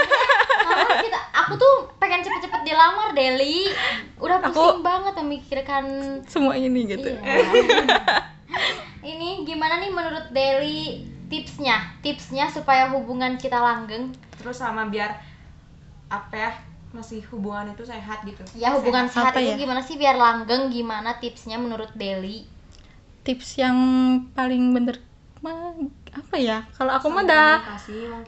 Karena 0.62 0.94
kita 1.02 1.18
aku 1.34 1.58
tuh 1.58 1.74
pengen 1.98 2.22
cepet-cepet 2.22 2.62
dilamar 2.62 3.10
Deli. 3.10 3.66
Udah 4.22 4.38
Aku- 4.38 4.54
pusing 4.54 4.86
banget 4.86 5.14
memikirkan 5.18 5.84
Semua 6.30 6.54
ini 6.54 6.86
gitu. 6.86 7.10
Iya. 7.10 7.42
ini 9.12 9.42
gimana 9.42 9.82
nih 9.82 9.90
menurut 9.90 10.30
Deli 10.30 11.02
tipsnya? 11.26 11.98
Tipsnya 12.06 12.46
supaya 12.54 12.86
hubungan 12.94 13.34
kita 13.34 13.58
langgeng. 13.58 14.14
Terus 14.38 14.62
sama 14.62 14.86
biar 14.86 15.18
apa 16.06 16.34
ya 16.38 16.52
masih 16.94 17.24
hubungan 17.34 17.74
itu 17.74 17.82
sehat 17.82 18.22
gitu. 18.22 18.46
Ya 18.54 18.78
hubungan 18.78 19.10
sehat 19.10 19.34
Apa 19.34 19.42
itu 19.42 19.58
ya? 19.58 19.58
gimana 19.58 19.82
sih? 19.82 19.98
Biar 19.98 20.14
langgeng 20.14 20.70
gimana 20.70 21.18
tipsnya 21.18 21.58
menurut 21.58 21.90
Deli? 21.98 22.46
Tips 23.26 23.58
yang 23.58 23.76
paling 24.34 24.70
bener 24.70 25.02
mah 25.44 25.74
apa 26.20 26.36
ya? 26.48 26.58
Kalau 26.76 26.92
aku 26.98 27.08
mah 27.10 27.24
dah 27.26 27.50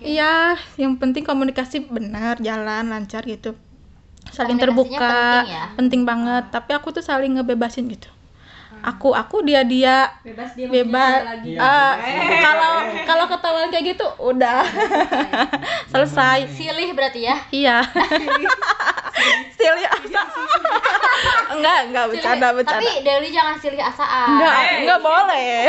Iya, 0.05 0.59
yang 0.83 0.95
penting 1.01 1.25
komunikasi 1.25 1.77
benar, 1.97 2.35
jalan 2.43 2.85
lancar 2.93 3.23
gitu. 3.25 3.57
Saling 4.37 4.59
terbuka, 4.63 5.09
penting 5.09 5.47
ya? 5.55 5.65
penting 5.79 6.03
banget. 6.11 6.45
Tapi 6.55 6.71
aku 6.79 6.89
tuh 6.97 7.05
saling 7.05 7.33
ngebebasin 7.39 7.87
gitu. 7.95 8.11
Aku, 8.85 9.11
aku 9.11 9.41
dia 9.41 9.65
dia 9.65 10.13
bebas 10.21 10.53
dia 10.53 10.69
bebas. 10.69 11.25
lagi 11.25 11.57
Ah, 11.57 11.97
kalau 12.39 12.73
kalau 13.03 13.25
ketahuan 13.27 13.69
kayak 13.69 13.85
gitu, 13.91 14.07
udah 14.19 14.61
selesai. 15.91 16.45
silih 16.51 16.93
berarti 16.93 17.25
ya 17.25 17.37
Iya. 17.49 17.77
Silih 19.55 19.87
asa. 19.87 20.23
enggak, 21.51 21.79
enggak 21.87 22.05
bercanda, 22.09 22.49
bercanda. 22.53 22.77
tapi 22.77 23.01
Deli 23.01 23.31
jangan 23.31 23.57
silih 23.57 23.81
asaan 23.81 24.37
Enggak, 24.37 24.55
enggak 24.79 25.01
boleh. 25.01 25.61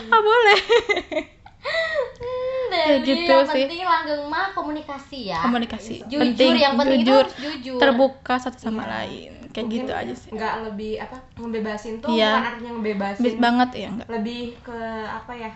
Enggak 0.00 0.22
boleh. 0.22 0.58
Hmm, 2.66 2.72
Deli 2.72 2.84
Kayak 2.84 3.00
gitu 3.04 3.32
yang 3.32 3.46
sih. 3.46 3.62
penting 3.64 3.80
langgeng 3.82 4.22
mah 4.26 4.46
komunikasi 4.50 5.18
ya 5.26 5.40
Komunikasi 5.40 5.94
jujur 6.04 6.20
penting, 6.20 6.52
yang 6.56 6.74
penting 6.74 7.00
jujur, 7.00 7.24
itu 7.24 7.38
jujur 7.38 7.78
terbuka 7.78 8.34
satu 8.36 8.58
sama 8.60 8.84
lain. 8.84 9.32
Kayak 9.48 9.64
Mungkin 9.64 9.80
gitu 9.80 9.92
aja 9.94 10.14
sih. 10.14 10.30
nggak 10.30 10.54
lebih 10.64 10.92
apa 10.98 11.16
ngebebasin 11.34 11.94
tuh 11.98 12.08
Iya. 12.10 12.28
bukan 12.30 12.44
artinya 12.46 12.70
ngebebasin 12.74 13.22
Bis 13.22 13.36
banget 13.36 13.70
ya 13.74 13.88
enggak. 13.88 14.08
lebih 14.10 14.42
ke 14.60 14.78
apa 15.02 15.32
ya 15.32 15.50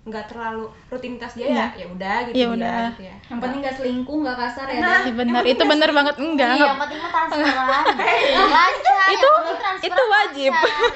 nggak 0.00 0.24
terlalu 0.26 0.64
rutinitas 0.88 1.32
dia 1.34 1.44
Iya. 1.44 1.60
ya 1.60 1.66
ya 1.76 1.86
udah 1.86 2.16
gitu 2.22 2.32
Ya 2.32 2.40
dia, 2.40 2.48
udah. 2.50 2.80
gitu 2.90 3.02
ya. 3.04 3.14
Yang 3.28 3.38
penting 3.38 3.58
nggak 3.60 3.74
selingkuh 3.76 4.16
nggak 4.18 4.36
kasar 4.38 4.66
ya 4.66 4.78
Nah, 4.80 4.98
Iya 4.98 5.12
benar, 5.14 5.42
itu 5.44 5.62
benar 5.62 5.90
banget. 5.90 6.14
Enggak. 6.16 6.48
Iya, 6.48 6.56
enggak. 6.56 6.66
yang 6.66 6.80
penting 6.80 6.98
mah 6.98 7.10
transferan 7.12 7.66
lancar 8.48 9.08
Itu- 9.14 9.28
penting 9.30 9.58
transferan 9.58 9.86
itu 9.86 10.02
wajib. 10.08 10.52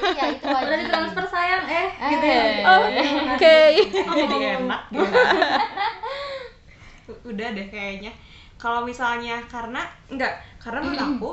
iya 0.09 0.23
itu 0.27 0.45
wajib. 0.47 0.65
udah 0.65 0.77
ditransfer 0.79 1.25
sayang 1.27 1.63
eh 1.65 1.87
Eh. 1.95 2.09
gitu 2.09 2.25
ya? 2.25 2.43
Oh, 2.65 2.81
Oke. 3.29 3.55
jadi 4.09 4.37
enak 4.57 4.81
gitu 4.89 5.09
udah 7.23 7.47
deh 7.51 7.67
kayaknya. 7.67 8.11
Kalau 8.55 8.81
misalnya 8.81 9.37
karena 9.45 9.81
enggak 10.07 10.33
karena 10.57 10.79
menurut 10.81 11.01
aku 11.05 11.31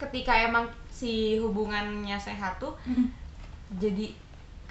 ketika 0.00 0.32
emang 0.40 0.64
si 0.88 1.36
hubungannya 1.36 2.16
sehat 2.16 2.56
tuh 2.56 2.72
jadi 3.72 4.16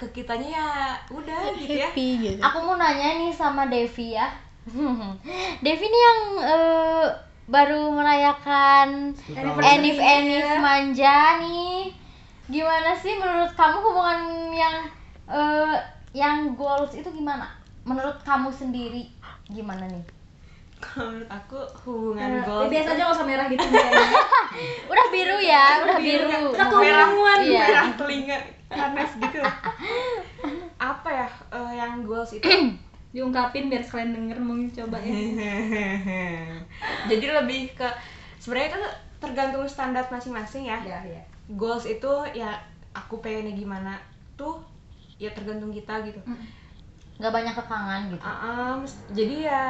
ke 0.01 0.07
kitanya 0.11 0.49
ya 0.49 0.67
udah 1.07 1.53
gitu 1.53 1.77
ya. 1.77 1.87
Happy 1.87 2.07
gitu. 2.19 2.41
aku 2.41 2.57
mau 2.59 2.73
nanya 2.73 3.15
nih 3.17 3.29
sama 3.29 3.65
Devi 3.65 4.17
ya. 4.17 4.25
Devi 5.63 5.85
nih 5.85 6.01
yang 6.01 6.19
eh, 6.39 7.05
baru 7.45 7.91
merayakan 7.91 9.13
Enif 9.61 9.97
Enif 9.97 10.47
manja 10.57 11.37
nih. 11.37 11.93
Gimana 12.47 12.91
sih 12.91 13.13
menurut 13.15 13.53
kamu 13.53 13.77
hubungan 13.79 14.19
yang 14.51 14.75
eh, 15.25 15.77
yang 16.11 16.51
goals 16.53 16.91
itu 16.91 17.07
gimana? 17.07 17.45
Menurut 17.81 18.17
kamu 18.21 18.49
sendiri 18.49 19.05
gimana 19.47 19.85
nih? 19.85 20.03
Kalau 20.77 21.13
menurut 21.13 21.29
aku 21.29 21.57
hubungan 21.85 22.25
Eh, 22.27 22.41
goals 22.41 22.67
biasa 22.67 22.89
aja 22.91 23.01
nggak 23.01 23.15
usah 23.15 23.27
merah 23.27 23.45
gitu 23.45 23.65
udah 24.91 25.05
biru 25.07 25.37
ya 25.37 25.65
udah 25.79 25.97
biru 25.97 26.25
Udah 26.51 26.67
keunguan. 26.67 27.39
Iya. 27.45 27.65
merah 27.69 27.93
telinga 27.95 28.37
panas 28.71 29.09
gitu. 29.19 29.39
Apa 30.81 31.09
ya 31.09 31.27
eh, 31.53 31.71
yang 31.77 32.03
goals 32.07 32.31
itu? 32.35 32.45
Diungkapin 33.15 33.67
biar 33.67 33.83
sekalian 33.83 34.15
denger 34.15 34.39
mungkin 34.39 34.71
coba 34.71 34.97
ya. 35.03 35.11
Jadi 37.11 37.25
lebih 37.27 37.61
ke 37.75 37.87
sebenarnya 38.39 38.69
itu 38.71 38.81
tergantung 39.21 39.65
standar 39.67 40.07
masing-masing 40.09 40.71
ya. 40.71 40.79
Ya 40.81 40.99
ya. 41.03 41.21
Goals 41.51 41.85
itu 41.85 42.11
ya 42.31 42.55
aku 42.95 43.19
pengennya 43.19 43.53
gimana 43.53 43.99
tuh 44.39 44.63
ya 45.19 45.29
tergantung 45.35 45.69
kita 45.75 46.01
gitu. 46.07 46.19
Nggak 47.19 47.33
banyak 47.35 47.53
kekangan 47.53 48.01
gitu. 48.09 48.23
Ah, 48.25 48.73
mes- 48.81 49.03
jadi 49.13 49.35
ya 49.51 49.63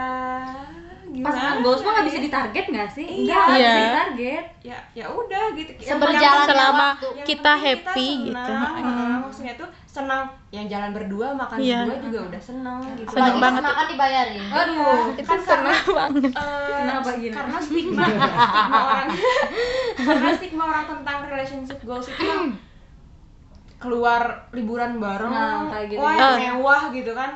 pasangan 1.13 1.27
gimana 1.51 1.59
goals 1.61 1.81
mah 1.81 1.91
nggak 1.91 2.07
bisa 2.07 2.19
ditarget 2.21 2.65
nggak 2.67 2.89
sih 2.89 3.07
Iya. 3.21 3.35
Bisa 3.41 3.57
Iya. 3.57 3.73
ditarget 3.77 4.45
ya 4.61 4.77
ya 4.93 5.05
udah 5.07 5.43
gitu 5.51 5.71
penting- 5.75 6.47
selama 6.47 6.87
waktu. 6.89 7.07
kita 7.25 7.51
happy 7.53 8.09
senang, 8.25 8.73
gitu. 8.73 8.91
ah, 9.03 9.17
maksudnya 9.19 9.53
tuh 9.55 9.69
senang 9.85 10.23
yang 10.49 10.65
jalan 10.65 10.89
berdua 10.89 11.27
makan 11.33 11.57
Iya. 11.57 11.83
berdua 11.83 11.99
juga 12.01 12.19
udah 12.29 12.41
senang 12.41 12.79
gitu 12.95 13.09
Senang 13.09 13.27
Apalagi 13.27 13.39
banget. 13.41 13.59
pas 13.59 13.67
makan 13.69 13.85
dibayarin 13.89 14.43
aduh 14.49 15.03
Itu 15.11 15.21
kan 15.21 15.39
karena 15.41 15.71
senang 15.73 15.87
banget. 15.91 16.31
eh, 16.31 16.77
Kenapa 16.79 17.09
gini? 17.13 17.33
karena 17.33 17.57
stigma 17.59 18.03
stigma 18.05 18.79
orang 18.81 19.07
karena 20.07 20.29
stigma 20.33 20.63
orang 20.65 20.85
tentang 20.87 21.17
relationship 21.25 21.79
goals 21.81 22.07
itu 22.07 22.23
yang 22.23 22.45
keluar 23.77 24.21
liburan 24.51 24.95
bareng 24.95 25.27
Nah, 25.29 25.65
kayak 25.67 25.85
gitu. 25.89 25.99
wah 25.99 26.13
Ah. 26.13 26.37
mewah 26.37 26.81
gitu 26.91 27.11
kan 27.11 27.31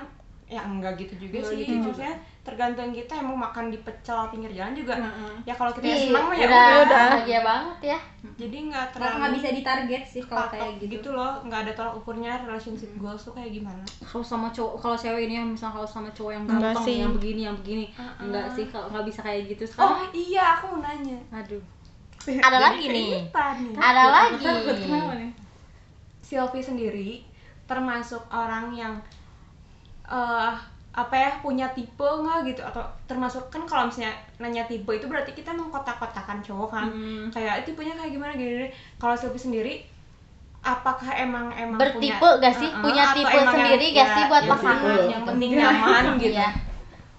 ya 0.46 0.62
enggak 0.64 0.94
gitu 0.96 1.18
juga 1.20 1.42
Enggak 1.42 1.50
sih 1.52 1.58
gitu 1.60 1.82
maksudnya 1.84 2.14
tergantung 2.46 2.94
kita 2.94 3.18
emang 3.18 3.42
makan 3.42 3.74
di 3.74 3.82
pecel 3.82 4.30
pinggir 4.30 4.54
jalan 4.54 4.78
juga 4.78 4.94
Heeh. 4.94 5.34
ya 5.44 5.54
kalau 5.58 5.74
kita 5.74 5.82
Ih, 5.90 5.98
senang 6.08 6.30
mah 6.30 6.38
ya 6.38 6.46
udah 6.46 6.62
udah 6.62 6.78
udah. 6.86 7.06
bahagia 7.18 7.42
banget 7.42 7.78
ya 7.82 8.00
jadi 8.38 8.58
nggak 8.70 8.86
terlalu 8.94 9.16
nggak 9.18 9.34
bisa 9.34 9.48
ditarget 9.50 10.04
sih 10.06 10.22
kalau 10.22 10.46
kayak 10.46 10.72
gitu. 10.78 10.92
gitu 10.94 11.10
loh 11.12 11.42
nggak 11.42 11.60
ada 11.66 11.72
tolak 11.74 11.94
ukurnya 11.98 12.32
relationship 12.46 12.94
goals 12.96 13.26
tuh 13.26 13.34
kayak 13.34 13.50
gimana 13.50 13.82
Kalau 14.00 14.22
sama 14.22 14.48
cowok, 14.54 14.78
kalau 14.78 14.94
cewek 14.94 15.26
ini 15.26 15.36
yang 15.36 15.50
misalnya 15.50 15.74
kalau 15.76 15.90
sama 15.90 16.10
cowok 16.14 16.32
yang 16.32 16.44
Enggak 16.46 16.62
ganteng, 16.72 16.86
sih. 16.86 16.96
yang 17.02 17.12
begini, 17.12 17.42
yang 17.44 17.58
begini, 17.58 17.86
Uh-uh. 17.92 18.22
enggak 18.22 18.46
sih 18.54 18.66
kalau 18.70 18.88
nggak 18.88 19.06
bisa 19.10 19.20
kayak 19.20 19.42
gitu 19.50 19.64
oh 19.66 19.70
sekarang. 19.74 19.98
iya 20.14 20.44
aku 20.54 20.64
mau 20.70 20.80
nanya 20.80 21.18
Aduh. 21.34 21.64
ada 22.22 22.38
Jadi 22.52 22.62
lagi 22.62 22.86
nih 22.88 23.10
ada 23.76 24.04
lagi? 24.06 24.46
Sylvie 26.22 26.62
sendiri 26.62 27.10
termasuk 27.66 28.22
orang 28.30 28.70
yang 28.72 28.94
eh 30.06 30.54
apa 30.96 31.12
ya 31.14 31.32
punya 31.38 31.68
tipe 31.70 32.02
nggak 32.02 32.48
gitu 32.48 32.62
atau 32.62 32.80
termasuk 33.04 33.44
kan 33.48 33.64
kalau 33.64 33.84
misalnya 33.86 34.10
nanya 34.38 34.64
tipe 34.64 34.88
itu 34.90 35.06
berarti 35.06 35.32
kita 35.32 35.52
mengkotak-kotakan 35.52 36.40
cowok 36.40 36.70
kan 36.70 36.88
Hmm. 36.88 37.28
kayak 37.30 37.64
tipenya 37.64 37.94
kayak 37.94 38.12
gimana 38.12 38.32
gini 38.32 38.68
kalau 38.96 39.12
Sylvie 39.14 39.38
sendiri 39.38 39.74
apakah 40.62 41.12
emang 41.14 41.52
emang 41.54 41.78
Bertipe 41.78 42.16
punya, 42.18 42.42
gak 42.42 42.56
sih? 42.56 42.66
Uh-uh, 42.66 42.82
Punya 42.82 43.04
tipe 43.12 43.28
emang 43.28 43.38
yang- 43.38 43.54
sendiri 43.54 43.86
gak 43.92 44.02
ya, 44.02 44.16
sih 44.16 44.24
buat 44.26 44.40
yang 44.40 44.52
pasangan? 44.52 44.82
tipe, 44.88 45.04
yang 45.06 45.24
penting 45.26 45.50
nyaman 45.54 46.04
gitu 46.16 46.34
Iya. 46.34 46.50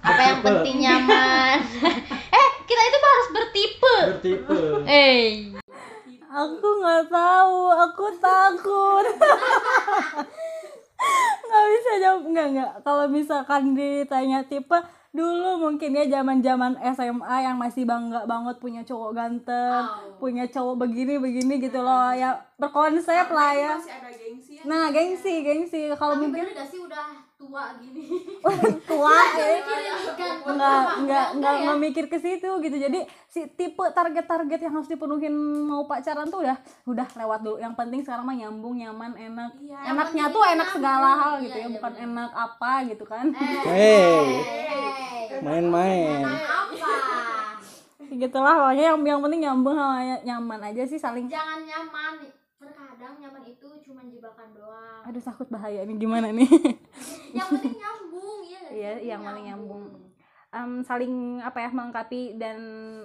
apa 0.02 0.20
yang 0.22 0.38
penting 0.40 0.76
nyaman 0.80 1.56
eh 2.36 2.48
kita 2.62 2.82
itu 2.82 2.98
harus 2.98 3.28
bertipe 3.30 3.94
bertipe 4.08 4.56
eh 4.84 5.24
Aku 6.26 6.68
nggak 6.76 7.08
tahu, 7.08 7.58
aku 7.72 8.12
takut. 8.18 9.06
nggak 11.56 11.70
bisa 11.72 11.92
jawab 12.04 12.22
nggak 12.28 12.48
nggak. 12.52 12.72
Kalau 12.84 13.04
misalkan 13.08 13.62
ditanya 13.72 14.44
tipe 14.44 14.76
dulu 15.16 15.64
mungkin 15.64 15.96
ya 15.96 16.04
zaman 16.20 16.44
zaman 16.44 16.76
SMA 16.92 17.36
yang 17.40 17.56
masih 17.56 17.88
bangga 17.88 18.28
banget 18.28 18.60
punya 18.60 18.84
cowok 18.84 19.16
ganteng 19.16 19.88
punya 20.20 20.44
cowok 20.44 20.84
begini 20.84 21.16
begini 21.16 21.56
gitu 21.56 21.80
loh. 21.80 22.12
Ya 22.12 22.36
berkonsep 22.60 23.32
lah 23.32 23.52
ya. 23.56 23.72
masih 23.80 23.96
ada 23.96 24.10
nah 24.66 24.90
gengsi 24.90 25.46
gengsi. 25.46 25.94
Kalau 25.94 26.18
tapi 26.18 26.22
mungkin 26.26 26.42
bener 26.44 26.58
gak 26.58 26.68
sih 26.68 26.80
udah 26.82 27.06
tua 27.38 27.64
gini? 27.78 28.02
Tua 28.90 29.16
ya? 29.38 29.58
ganteng 30.16 30.54
nggak 30.56 30.74
rumah 30.82 30.96
nggak 31.06 31.26
tangga 31.26 31.38
nggak 31.38 31.54
ya? 31.54 31.62
nggak 31.62 31.78
mikir 31.78 32.04
ke 32.10 32.18
situ 32.18 32.50
gitu. 32.64 32.76
Jadi 32.76 33.00
si 33.30 33.40
tipe 33.54 33.84
target-target 33.92 34.60
yang 34.66 34.72
harus 34.74 34.88
dipenuhin 34.90 35.34
mau 35.66 35.84
pacaran 35.86 36.26
tuh 36.26 36.42
udah 36.42 36.56
udah 36.88 37.08
lewat 37.14 37.40
dulu. 37.44 37.56
Yang 37.62 37.74
penting 37.78 38.00
sekarang 38.02 38.24
mah 38.26 38.36
nyambung 38.36 38.74
nyaman 38.80 39.12
enak. 39.14 39.50
Yang 39.62 39.84
enaknya 39.86 40.24
tuh 40.32 40.42
enak 40.42 40.52
nyambung. 40.56 40.74
segala 40.74 41.08
hal 41.14 41.32
gitu 41.44 41.56
ya. 41.56 41.66
Iya, 41.66 41.74
bukan 41.78 41.92
bener. 41.92 42.04
enak 42.10 42.30
apa 42.34 42.72
gitu 42.90 43.04
kan. 43.06 43.26
Hey. 43.66 44.40
Hey. 44.42 45.42
main-main. 45.42 46.24
Apa? 46.24 46.94
Gitulah 48.06 48.54
pokoknya 48.56 48.84
yang 48.94 48.98
yang 49.04 49.20
penting 49.20 49.40
nyambung 49.44 49.76
sama 49.76 50.00
nyaman 50.24 50.60
aja 50.72 50.82
sih 50.88 50.96
saling. 50.96 51.28
Jangan 51.28 51.60
nyaman 51.66 52.45
terkadang 52.56 53.20
nyaman 53.20 53.44
itu 53.44 53.68
cuma 53.84 54.00
jebakan 54.08 54.48
doang. 54.56 55.02
Aduh 55.04 55.20
takut 55.20 55.48
bahaya 55.52 55.84
ini 55.84 55.94
gimana 56.00 56.32
nih? 56.32 56.48
Yang 57.36 57.48
penting 57.52 57.74
nyambung 57.76 58.38
ya 58.48 58.60
sih? 58.64 58.76
Iya, 58.80 58.92
yang 59.12 59.20
paling 59.20 59.44
nyambung. 59.44 59.84
Em, 60.56 60.80
saling 60.80 61.42
apa 61.44 61.58
ya 61.60 61.68
melengkapi 61.68 62.40
dan 62.40 62.56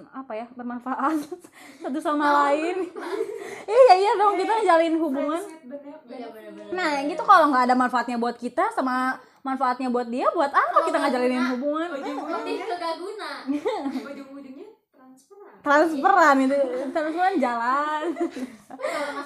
apa 0.08 0.32
ya 0.32 0.46
bermanfaat 0.56 1.20
satu 1.84 2.00
sama 2.00 2.48
lain. 2.48 2.76
Iya 3.62 3.94
iya 3.94 4.12
dong 4.18 4.34
kita 4.34 4.54
jalin 4.66 4.98
hubungan. 4.98 5.38
iya 6.10 6.26
nah 6.74 6.98
gitu 7.06 7.22
kalau 7.22 7.46
nggak 7.54 7.70
ada 7.70 7.76
manfaatnya 7.78 8.18
buat 8.18 8.34
kita 8.34 8.74
sama 8.74 9.22
manfaatnya 9.46 9.86
buat 9.86 10.10
dia 10.10 10.26
buat 10.34 10.50
apa 10.50 10.82
kita 10.90 10.96
nggak 10.98 11.12
jalinin 11.14 11.46
hubungan? 11.54 11.88
Lebih 11.94 12.56
ke 12.58 12.74
gak 12.74 12.94
guna. 12.98 13.30
Ujung-ujungnya 13.46 14.61
transferan 15.62 16.36
itu 16.42 16.58
transferan 16.90 17.34
jalan. 17.38 18.02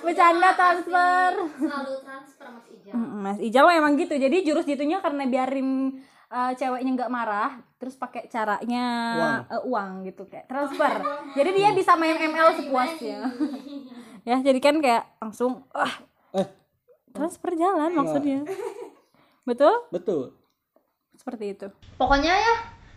Bercanda 0.05 0.51
transfer. 0.53 1.31
selalu 1.57 1.93
transfer 2.05 2.47
mas 2.47 2.67
Ijal. 2.69 2.93
Mas 2.95 3.39
Ijal 3.41 3.67
emang 3.73 3.97
gitu. 3.97 4.15
Jadi 4.15 4.37
jurus 4.45 4.69
gitunya 4.69 5.01
karena 5.01 5.25
biarin 5.25 5.99
uh, 6.29 6.53
ceweknya 6.55 6.93
nggak 7.03 7.13
marah 7.13 7.59
terus 7.77 7.97
pakai 7.97 8.29
caranya 8.29 8.87
uh, 9.49 9.63
uang 9.65 10.05
gitu 10.07 10.25
kayak 10.25 10.47
transfer. 10.47 11.01
Jadi 11.35 11.51
dia 11.57 11.73
bisa 11.73 11.97
main 11.97 12.17
ML 12.17 12.63
sepuasnya. 12.63 13.21
Ya 14.27 14.43
jadi 14.43 14.59
kan 14.59 14.83
kayak 14.83 15.07
langsung 15.23 15.63
ah 15.71 16.03
Eh. 16.35 16.43
transfer 17.15 17.55
jalan 17.55 17.95
maksudnya. 17.95 18.43
Betul? 19.47 19.87
Betul. 19.95 20.35
Seperti 21.15 21.55
itu. 21.55 21.71
Pokoknya 21.95 22.35
ya 22.35 22.55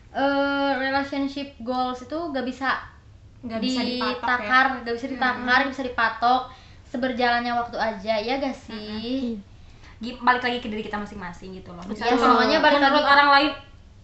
eh, 0.09 0.71
relationship 0.81 1.53
goals 1.61 2.01
itu 2.01 2.17
gak 2.33 2.41
bisa 2.49 2.81
nggak 3.39 3.59
bisa 3.63 3.79
dipatok 3.81 4.09
ya? 4.11 4.19
ditakar 4.19 4.65
gak 4.83 4.95
bisa 4.95 5.07
ditakar 5.07 5.59
gak 5.63 5.71
bisa 5.71 5.83
dipatok. 5.85 6.41
Seberjalannya 6.89 7.53
waktu 7.53 7.77
aja 7.77 8.13
ya 8.17 8.33
gak 8.41 8.57
sih? 8.57 9.37
Gi- 10.01 10.19
balik 10.19 10.41
lagi 10.41 10.57
ke 10.57 10.67
diri 10.71 10.81
kita 10.81 10.97
masing-masing 10.97 11.53
gitu 11.59 11.69
loh. 11.69 11.83
Ya, 11.85 11.89
misalnya 11.91 12.17
semuanya 12.17 12.57
balik 12.63 12.79
menurut 12.81 13.03
lagi. 13.05 13.13
orang 13.13 13.29
lain 13.29 13.51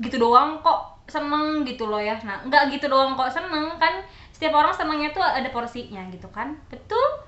gitu 0.06 0.16
doang 0.20 0.50
kok 0.62 0.80
seneng 1.10 1.66
gitu 1.66 1.88
loh 1.88 2.00
ya. 2.00 2.16
Nah 2.22 2.46
nggak 2.46 2.64
gitu 2.78 2.86
doang 2.92 3.16
kok 3.16 3.32
seneng 3.32 3.76
kan 3.80 4.04
setiap 4.36 4.54
orang 4.60 4.76
senengnya 4.76 5.10
tuh 5.16 5.24
ada 5.24 5.48
porsinya 5.50 6.04
gitu 6.12 6.28
kan. 6.30 6.54
Betul? 6.68 7.26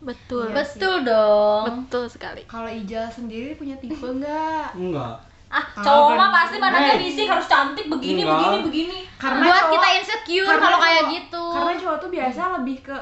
Betul. 0.00 0.50
Betul 0.54 1.04
dong. 1.04 1.64
Betul 1.86 2.08
sekali. 2.08 2.42
Kalau 2.48 2.70
Ijal 2.70 3.06
sendiri 3.12 3.54
punya 3.54 3.76
tipe 3.76 4.02
nggak? 4.02 4.74
Enggak 4.74 5.27
ah 5.48 5.64
cowok 5.74 6.12
mah 6.12 6.28
pasti 6.28 6.56
anaknya 6.56 6.94
Hey. 6.94 7.02
bisik 7.02 7.24
harus 7.24 7.48
cantik 7.48 7.88
begini 7.88 8.20
Enggak. 8.20 8.36
begini 8.36 8.58
begini. 8.62 8.98
Karena 9.16 9.42
buat 9.42 9.56
cowok- 9.56 9.72
kita 9.72 9.88
insecure 9.94 10.46
karena 10.46 10.60
kalau 10.62 10.78
kayak 10.78 11.04
gitu. 11.08 11.44
karena 11.48 11.72
cowok 11.74 11.96
tuh 11.98 12.10
biasa 12.12 12.40
lebih 12.60 12.76
ke 12.84 12.96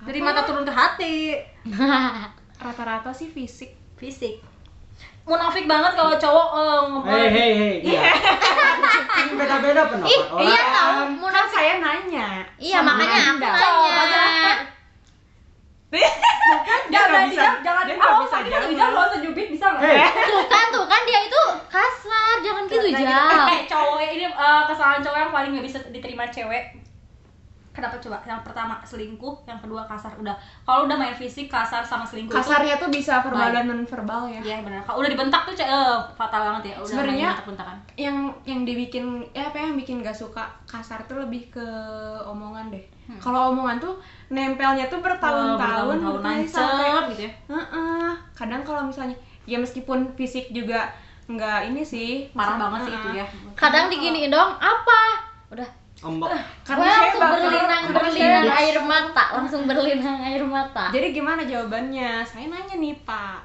dari 0.00 0.20
mata 0.20 0.42
turun 0.42 0.64
ke 0.64 0.72
hati. 0.72 1.16
Rata-rata 2.64 3.10
sih 3.10 3.30
fisik. 3.30 3.70
Fisik. 3.94 4.42
Munafik 5.22 5.64
banget 5.64 5.92
kalau 5.94 6.18
cowok 6.18 6.48
eh, 6.50 6.80
ngobrol 6.90 7.14
hei 7.14 7.28
hei 7.28 7.52
hei 7.54 7.74
iya. 7.86 8.02
ini 9.20 9.32
beda-beda 9.36 9.86
pendapat 9.86 10.26
orang 10.26 10.42
iya 10.42 10.62
tahu 10.66 10.90
kan 10.90 11.08
munafik. 11.14 11.52
saya 11.54 11.74
nanya. 11.78 12.28
Iya 12.58 12.78
makanya 12.82 13.18
aku 13.20 13.30
Anda. 13.30 13.50
nanya 13.54 14.26
dia 15.90 17.00
nggak 17.02 17.24
bisa. 17.34 17.44
jangan 17.66 17.82
dia 17.82 17.94
nggak 17.98 18.14
oh, 18.14 18.22
bisa. 18.22 18.36
kata 18.38 18.48
jawab. 18.50 18.70
Ijal 18.70 18.90
lo 18.94 19.02
sejubit 19.10 19.46
bisa. 19.50 19.66
nggak? 19.74 19.82
Hei. 19.82 20.06
Tuh 20.30 20.42
kan 20.46 20.64
tuh 20.70 20.84
kan 20.86 21.00
dia 21.02 21.20
itu 21.26 21.42
kasar. 21.66 22.36
Jangan 22.46 22.62
gitu 22.70 22.88
jal. 22.94 23.46
eh 23.50 23.60
cowok 23.66 23.98
ini 24.06 24.26
eh, 24.30 24.62
kesalahan 24.70 25.00
cowok 25.02 25.18
yang 25.18 25.32
paling 25.34 25.50
nggak 25.58 25.66
bisa 25.66 25.78
diterima 25.90 26.24
cewek 26.30 26.78
kenapa 27.80 27.96
coba? 27.96 28.20
Yang 28.22 28.40
pertama 28.44 28.74
selingkuh. 28.84 29.34
Yang 29.42 29.58
kedua 29.64 29.82
kasar. 29.82 30.12
Udah. 30.14 30.36
Kalau 30.62 30.84
udah 30.84 30.94
main 30.94 31.16
fisik 31.16 31.48
kasar 31.48 31.80
sama 31.80 32.04
selingkuh 32.04 32.30
itu- 32.30 32.38
kasarnya 32.38 32.76
tuh 32.76 32.92
bisa 32.92 33.18
verbal 33.18 33.48
dan 33.48 33.64
non 33.64 33.82
verbal 33.82 34.28
ya. 34.28 34.40
Iya 34.44 34.56
benar. 34.60 34.84
Kalau 34.84 35.00
udah 35.00 35.10
dibentak 35.10 35.42
tuh 35.42 35.54
eh, 35.56 35.96
fatal 36.14 36.40
banget 36.46 36.62
ya. 36.70 36.74
Udah 36.78 36.88
Sebenarnya- 36.92 37.32
main 37.40 37.78
yang 37.96 38.16
yang 38.44 38.60
dibikin 38.62 39.04
ya 39.32 39.48
apa 39.48 39.56
yang 39.58 39.74
bikin 39.74 40.00
gak 40.00 40.12
suka 40.12 40.44
kasar 40.64 41.00
tuh 41.04 41.16
lebih 41.18 41.48
ke 41.48 41.66
omongan 42.22 42.68
deh. 42.68 42.84
Kalau 43.16 43.50
omongan 43.50 43.80
tuh 43.80 43.96
nempelnya 44.28 44.86
tuh 44.86 45.00
Oh, 45.00 45.02
bertahun-tahun 45.02 45.96
makanya 45.98 46.46
sampai 46.46 46.86
nancep 46.86 47.04
gitu 47.10 47.22
ya. 47.26 47.32
Heeh. 47.48 48.10
kadang 48.30 48.62
kalau 48.62 48.86
misalnya 48.86 49.16
ya 49.44 49.58
meskipun 49.58 50.14
fisik 50.14 50.52
juga 50.52 50.92
nggak 51.26 51.70
ini 51.70 51.82
sih. 51.82 52.30
Parah 52.30 52.54
banget 52.54 52.86
sih 52.86 52.94
itu 52.94 53.08
ya. 53.16 53.26
kadang 53.54 53.90
diginiin 53.90 54.30
dong 54.30 54.50
apa? 54.54 55.00
Udah 55.50 55.66
ombak 56.00 56.32
karena 56.64 56.80
Wah, 56.80 56.96
saya 56.96 57.12
langsung 57.12 57.28
berlinang 57.44 57.82
karena 57.82 57.98
berlinang 58.00 58.44
saya- 58.46 58.58
air 58.58 58.76
mata 58.80 59.24
langsung 59.36 59.62
berlinang 59.64 60.18
air 60.22 60.42
mata. 60.42 60.84
Jadi 60.88 61.06
gimana 61.12 61.42
jawabannya? 61.44 62.24
Saya 62.24 62.48
nanya 62.48 62.74
nih 62.74 62.96
pak. 63.04 63.38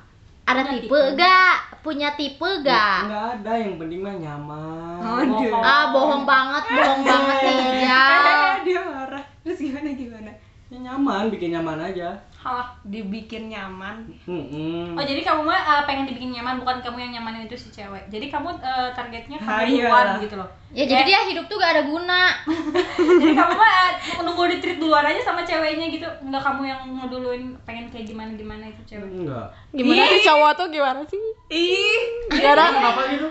Ada 0.46 0.62
tipe 0.72 0.94
gak 1.18 1.56
punya 1.82 2.14
tipe 2.14 2.48
gak 2.62 3.10
nggak? 3.10 3.28
ada. 3.42 3.52
Yang 3.58 3.76
penting 3.76 4.00
mah 4.00 4.16
nyaman. 4.16 5.00
Aduh. 5.02 5.52
ah 5.58 5.84
bohong 5.90 6.24
banget 6.24 6.64
bohong 6.72 7.04
banget 7.04 7.38
nih 7.44 7.58
Eh, 7.86 8.54
dia 8.66 8.80
marah. 8.82 9.24
Terus 9.42 9.60
gimana 9.60 9.90
gimana? 9.92 10.32
Ya, 10.66 10.78
nyaman 10.82 11.30
bikin 11.30 11.50
nyaman 11.52 11.78
aja 11.84 12.10
Hah, 12.46 12.78
dibikin 12.86 13.50
nyaman. 13.50 14.06
Hmm, 14.30 14.94
Oh 14.94 15.02
jadi 15.02 15.26
kamu 15.26 15.50
mah 15.50 15.58
eh, 15.58 15.82
pengen 15.90 16.06
dibikin 16.06 16.30
nyaman 16.30 16.62
bukan 16.62 16.78
kamu 16.78 17.02
yang 17.02 17.12
nyamanin 17.18 17.50
itu 17.50 17.58
si 17.58 17.74
cewek. 17.74 18.06
Jadi 18.06 18.30
kamu 18.30 18.54
eh, 18.62 18.94
targetnya 18.94 19.42
kamu 19.42 19.82
duluan 19.82 20.22
gitu 20.22 20.36
loh. 20.38 20.46
ya 20.70 20.86
jadi 20.86 21.04
dia 21.10 21.20
hidup 21.26 21.50
tuh 21.50 21.58
gak 21.58 21.74
ada 21.74 21.84
guna. 21.90 22.30
Jadi 23.26 23.34
kamu 23.34 23.54
mah 23.58 23.72
eh, 23.82 23.92
nunggu 24.22 24.44
di 24.46 24.58
treat 24.62 24.78
duluan 24.78 25.10
aja 25.10 25.26
sama 25.26 25.42
ceweknya 25.42 25.90
gitu. 25.90 26.06
Enggak 26.22 26.46
kamu 26.46 26.62
yang 26.70 26.82
ngeduluin 26.86 27.44
pengen 27.66 27.90
kayak 27.90 28.06
gimana 28.06 28.30
gimana 28.38 28.70
itu 28.70 28.82
cewek. 28.86 29.10
enggak 29.10 29.50
gimana 29.74 30.04
sih 30.06 30.22
cowok 30.22 30.52
tuh 30.54 30.68
gimana 30.70 31.02
sih? 31.10 31.22
Ih. 31.50 32.30
Gara 32.30 32.70
kenapa 32.70 33.02
gitu? 33.10 33.28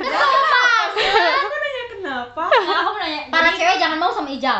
Kenapa 0.00 1.59
Kenapa? 2.00 2.42
Nah, 2.42 2.76
aku 2.80 2.90
nanya 2.96 3.20
Para 3.30 3.46
jadi- 3.46 3.58
cewek 3.58 3.76
jangan 3.76 3.98
mau 3.98 4.08
sama 4.08 4.28
Ijal. 4.28 4.58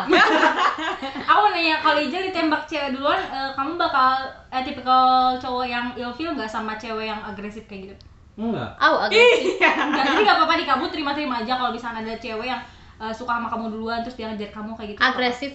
aku 1.31 1.43
nanya 1.49 1.75
kalau 1.77 1.97
Ijal 1.97 2.21
ditembak 2.23 2.61
cewek 2.63 2.89
duluan 2.91 3.17
eh, 3.19 3.49
kamu 3.51 3.75
bakal 3.75 4.13
eh 4.47 4.61
tipikal 4.61 5.03
cowok 5.35 5.65
yang 5.65 5.85
ilfeel 5.93 6.31
nggak 6.31 6.45
sama 6.45 6.75
cewek 6.75 7.07
yang 7.07 7.19
agresif 7.19 7.65
kayak 7.65 7.89
gitu 7.89 7.95
Enggak. 8.33 8.69
Au 8.77 9.01
agresif. 9.01 9.57
Nggak, 9.59 10.05
jadi 10.07 10.21
nggak 10.21 10.37
apa-apa 10.37 10.53
nih 10.55 10.67
kamu 10.67 10.83
terima-terima 10.87 11.35
aja 11.41 11.53
kalau 11.55 11.71
misalnya 11.71 11.99
ada 12.01 12.15
cewek 12.15 12.47
yang 12.47 12.61
eh, 12.97 13.11
suka 13.11 13.31
sama 13.33 13.47
kamu 13.47 13.65
duluan 13.71 13.99
terus 13.99 14.15
dia 14.15 14.27
ngejar 14.27 14.49
kamu 14.51 14.71
kayak 14.73 14.89
gitu 14.91 14.99
Agresif. 14.99 15.51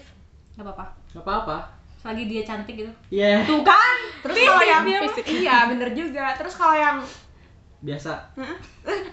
nggak 0.55 0.67
apa-apa 0.67 0.85
Enggak 1.11 1.25
apa-apa. 1.25 1.57
selagi 1.97 2.25
dia 2.25 2.43
cantik 2.43 2.75
gitu 2.77 2.93
Iya, 3.11 3.43
tuh 3.43 3.63
kan 3.63 3.97
Terus 4.21 4.37
kalau 4.41 4.63
yang 4.63 4.83
iya 5.27 5.57
bener 5.67 5.89
juga. 5.93 6.35
Terus 6.35 6.55
kalau 6.55 6.75
yang 6.75 6.99
biasa. 7.81 8.13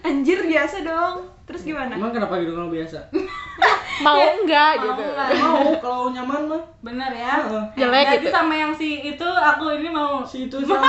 anjir 0.00 0.38
biasa 0.40 0.76
dong. 0.80 1.28
Terus 1.44 1.62
gimana? 1.62 1.92
Emang 1.92 2.10
kenapa 2.10 2.40
gitu 2.40 2.52
kalau 2.52 2.68
biasa? 2.68 2.98
Mau 4.04 4.18
enggak 4.18 4.80
gitu. 4.80 5.02
Mau 5.38 5.70
kalau 5.78 6.10
nyaman 6.10 6.50
mah. 6.50 6.62
bener 6.80 7.10
ya 7.10 7.40
Heeh. 7.40 7.64
Jelek 7.78 8.04
Berarti 8.04 8.16
gitu. 8.20 8.28
sama 8.28 8.54
yang 8.54 8.72
si 8.74 8.88
itu 9.06 9.24
aku 9.24 9.72
ini 9.72 9.88
mau 9.88 10.20
Si 10.20 10.44
itu 10.44 10.56
sama 10.60 10.84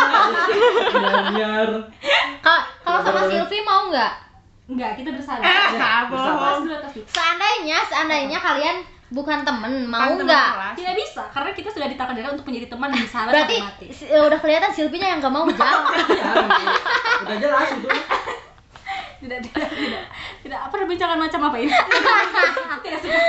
biar 1.32 1.70
Ka- 2.42 2.68
Kalau 2.82 3.00
sama 3.00 3.22
Silvi 3.28 3.60
mau 3.62 3.88
nggak? 3.88 4.14
Enggak, 4.66 4.98
kita 4.98 5.14
bersahabat. 5.14 5.46
Ah. 5.78 6.10
Dulu 6.10 6.74
atas 6.74 6.92
dulu. 6.98 7.06
Seandainya, 7.06 7.78
seandainya 7.86 8.40
kalian 8.42 8.82
bukan 9.08 9.42
temen, 9.42 9.86
mau 9.86 10.12
nggak? 10.12 10.74
Tidak 10.74 10.94
bisa, 10.94 11.30
karena 11.30 11.52
kita 11.52 11.70
sudah 11.70 11.86
ditakdirkan 11.86 12.34
untuk 12.34 12.46
menjadi 12.46 12.68
teman 12.68 12.90
dan 12.90 13.06
sahabat 13.06 13.32
Berarti 13.32 13.56
sampai 13.56 13.70
mati. 13.70 13.86
si- 13.92 14.10
udah 14.10 14.40
kelihatan 14.40 14.72
Silvinya 14.72 15.08
yang 15.08 15.20
nggak 15.20 15.32
mau 15.32 15.46
jawab. 15.48 15.84
ya, 15.94 16.34
udah 17.22 17.38
jelas 17.38 17.70
itu. 17.72 17.90
Tidak, 19.18 19.40
tidak, 19.44 19.70
tidak. 19.72 20.04
Tidak, 20.40 20.60
apa 20.60 20.74
perbincangan 20.76 21.18
macam 21.18 21.40
apa 21.44 21.58
ini? 21.58 21.74
tidak 22.80 23.00
suka. 23.00 23.22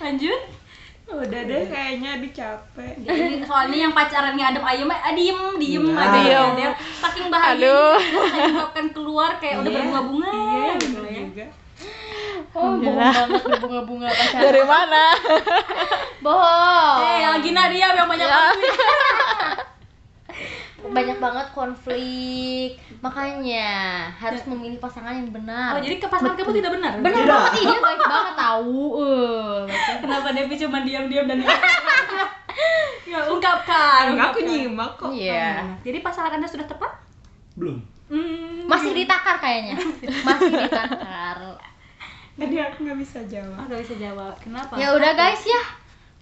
Lanjut. 0.00 0.40
Udah 1.10 1.40
deh 1.42 1.66
kayaknya 1.66 2.08
aduh 2.16 2.30
capek. 2.30 2.94
Jadi 3.00 3.42
soalnya 3.42 3.78
yang 3.80 3.92
pacarannya 3.92 4.44
adem 4.46 4.62
ayem, 4.64 4.86
ah, 4.88 5.10
diem, 5.10 5.40
diem, 5.58 5.84
Nah. 5.84 6.06
aja 6.06 6.20
ya. 6.20 6.40
Dia 6.54 6.70
saking 6.96 7.26
bahagia, 7.28 7.98
menyebabkan 7.98 8.86
keluar 8.90 9.34
kayak 9.36 9.58
udah 9.58 9.66
Iya. 9.68 9.78
berbunga-bunga. 9.80 10.30
Iya, 10.30 10.72
gitu 10.78 11.00
ya. 11.02 11.22
juga. 11.24 11.46
Oh, 12.50 12.74
bohong 12.74 12.82
banget 12.82 13.40
berbunga-bunga 13.46 14.08
pacaran. 14.18 14.42
Dari 14.42 14.62
mana? 14.64 15.04
Bohong. 16.18 16.98
Eh, 17.00 17.16
yang 17.22 17.38
Gina 17.38 17.70
dia 17.70 17.94
yang 17.94 18.06
banyak 18.06 18.26
konflik. 18.26 18.74
Banyak 20.80 21.22
banget 21.22 21.46
konflik. 21.52 22.74
Makanya 22.98 23.70
harus 24.10 24.42
memilih 24.42 24.82
pasangan 24.82 25.14
yang 25.14 25.30
benar. 25.30 25.76
Oh, 25.76 25.80
jadi 25.80 26.02
ke 26.02 26.08
pasangan 26.08 26.34
kamu 26.34 26.50
tidak 26.56 26.72
benar? 26.74 26.92
benar 26.98 27.20
Tidak. 27.20 27.30
banget 27.30 27.52
dia 27.62 27.78
baik 27.78 28.00
banget 28.10 28.34
tahu. 28.34 28.82
Baik 29.68 29.98
Kenapa 30.02 30.28
Devi 30.34 30.54
cuma 30.58 30.82
diam-diam 30.82 31.30
dan 31.30 31.38
ya 33.06 33.20
ungkapkan. 33.28 34.16
Enggak 34.16 34.28
aku 34.32 34.40
nyimak 34.42 34.90
kok. 34.98 35.14
Iya. 35.14 35.62
Jadi 35.84 35.98
pasangan 36.00 36.34
anda 36.34 36.48
sudah 36.48 36.66
tepat? 36.66 36.90
Belum. 37.54 37.78
Hmm, 38.10 38.66
Masih 38.66 38.90
ditakar 38.90 39.38
kayaknya. 39.38 39.78
Masih 40.26 40.50
ditakar. 40.50 41.38
Tadi 42.40 42.56
aku 42.56 42.76
nggak 42.88 42.98
bisa 43.04 43.18
jawab. 43.28 43.56
Ah, 43.60 43.64
nggak 43.68 43.80
bisa 43.84 43.94
jawab. 44.00 44.32
Kenapa? 44.40 44.72
Ya 44.80 44.96
udah 44.96 45.12
guys 45.12 45.44
ya. 45.44 45.62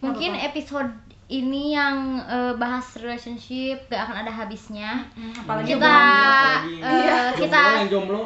Mungkin 0.03 0.35
episode 0.35 0.91
ini 1.29 1.77
yang 1.77 2.17
eh, 2.25 2.53
bahas 2.57 2.89
relationship 2.97 3.85
gak 3.93 4.09
akan 4.09 4.25
ada 4.25 4.33
habisnya. 4.33 5.05
Hmm, 5.13 5.33
apalagi 5.45 5.77
Kita 5.77 5.93
Apalagi 5.93 6.75
eh, 6.81 6.89
jomblo, 6.89 7.37
kita 7.37 7.63
yang 7.85 7.91
jomblo 7.93 8.23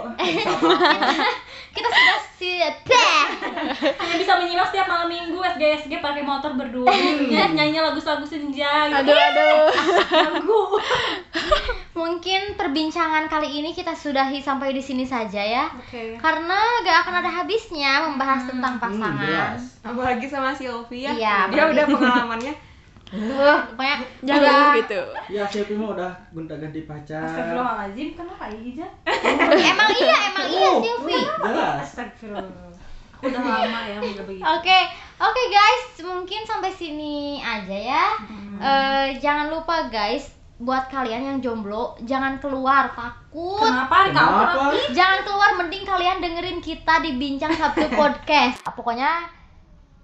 kita 1.75 1.89
sudah 1.89 2.19
siap. 2.39 2.75
hanya 3.99 4.17
bisa 4.19 4.33
menyimak 4.39 4.67
setiap 4.71 4.87
malam 4.87 5.09
minggu 5.11 5.35
SG 5.35 5.63
SG 5.83 5.93
pakai 5.99 6.23
motor 6.23 6.55
berdua 6.55 6.87
ya, 7.35 7.51
nyanyi 7.51 7.83
lagu-lagu 7.83 8.23
senja 8.23 8.87
gitu. 8.87 9.03
Aduh 9.03 9.19
aduh. 9.19 9.57
lagu 10.31 10.61
Mungkin 11.93 12.57
perbincangan 12.57 13.29
kali 13.29 13.53
ini 13.55 13.71
kita 13.71 13.93
sudahi 13.93 14.39
sampai 14.39 14.73
di 14.73 14.81
sini 14.81 15.05
saja 15.05 15.39
ya. 15.39 15.69
oke 15.69 16.17
Karena 16.17 16.57
gak 16.81 17.05
akan 17.05 17.15
ada 17.21 17.31
habisnya 17.31 18.01
membahas 18.03 18.47
tentang 18.47 18.75
Hmm, 18.75 18.83
pasangan. 18.83 19.21
jelas. 19.23 19.63
Apalagi 19.83 20.25
sama 20.25 20.51
Sylvia. 20.51 21.11
Iya, 21.11 21.37
Dia 21.47 21.61
apalagi. 21.61 21.71
udah 21.71 21.85
pengalamannya. 21.87 22.55
Uh, 23.13 23.61
pokoknya 23.71 23.97
Jangan 24.25 24.41
udah- 24.41 24.77
gitu. 24.79 25.01
Ya 25.29 25.45
Silvi 25.45 25.75
mah 25.75 25.93
udah 25.93 26.11
gonta-ganti 26.33 26.81
pacar. 26.83 27.21
Astagfirullahaladzim 27.23 28.09
kenapa 28.15 28.45
Ija? 28.49 28.89
emang 29.69 29.91
iya, 29.93 30.17
emang 30.33 30.47
iya 30.49 30.65
Oh, 30.67 30.81
Silvi. 30.81 31.21
Jelas. 31.21 31.77
Astagfirullah 31.83 32.73
aku 33.13 33.29
udah 33.29 33.39
lama 33.39 33.81
ya 33.85 33.97
udah 34.01 34.25
begitu 34.25 34.43
Oke, 34.43 34.79
oke 35.17 35.43
guys, 35.47 35.83
mungkin 36.03 36.41
sampai 36.43 36.73
sini 36.73 37.15
aja 37.39 37.77
ya. 37.77 38.05
Eh, 38.59 39.07
jangan 39.19 39.47
lupa 39.49 39.87
guys, 39.87 40.33
buat 40.63 40.87
kalian 40.89 41.23
yang 41.27 41.39
jomblo, 41.43 41.99
jangan 42.07 42.39
keluar 42.39 42.95
takut. 42.95 43.59
kenapa 43.59 44.15
kamu 44.15 44.15
Kenapa? 44.15 44.65
Jangan 44.95 45.19
keluar, 45.27 45.51
mending 45.59 45.85
kalian 45.85 46.19
dengerin 46.23 46.59
kita 46.63 47.03
di 47.03 47.11
Bincang 47.19 47.53
Sabtu 47.59 47.91
Podcast. 47.99 48.63
Pokoknya 48.63 49.27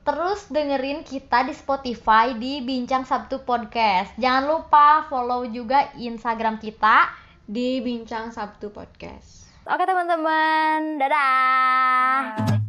terus 0.03 0.51
dengerin 0.51 1.07
kita 1.07 1.47
di 1.47 1.55
Spotify 1.55 2.35
di 2.35 2.59
Bincang 2.67 3.07
Sabtu 3.07 3.47
Podcast. 3.47 4.19
Jangan 4.19 4.45
lupa 4.51 5.07
follow 5.07 5.47
juga 5.47 5.95
Instagram 5.95 6.59
kita. 6.59 7.15
Di 7.49 7.81
Bincang 7.81 8.29
Sabtu 8.29 8.69
Podcast. 8.69 9.49
Oke 9.65 9.89
teman-teman, 9.89 11.01
dadah. 11.01 12.68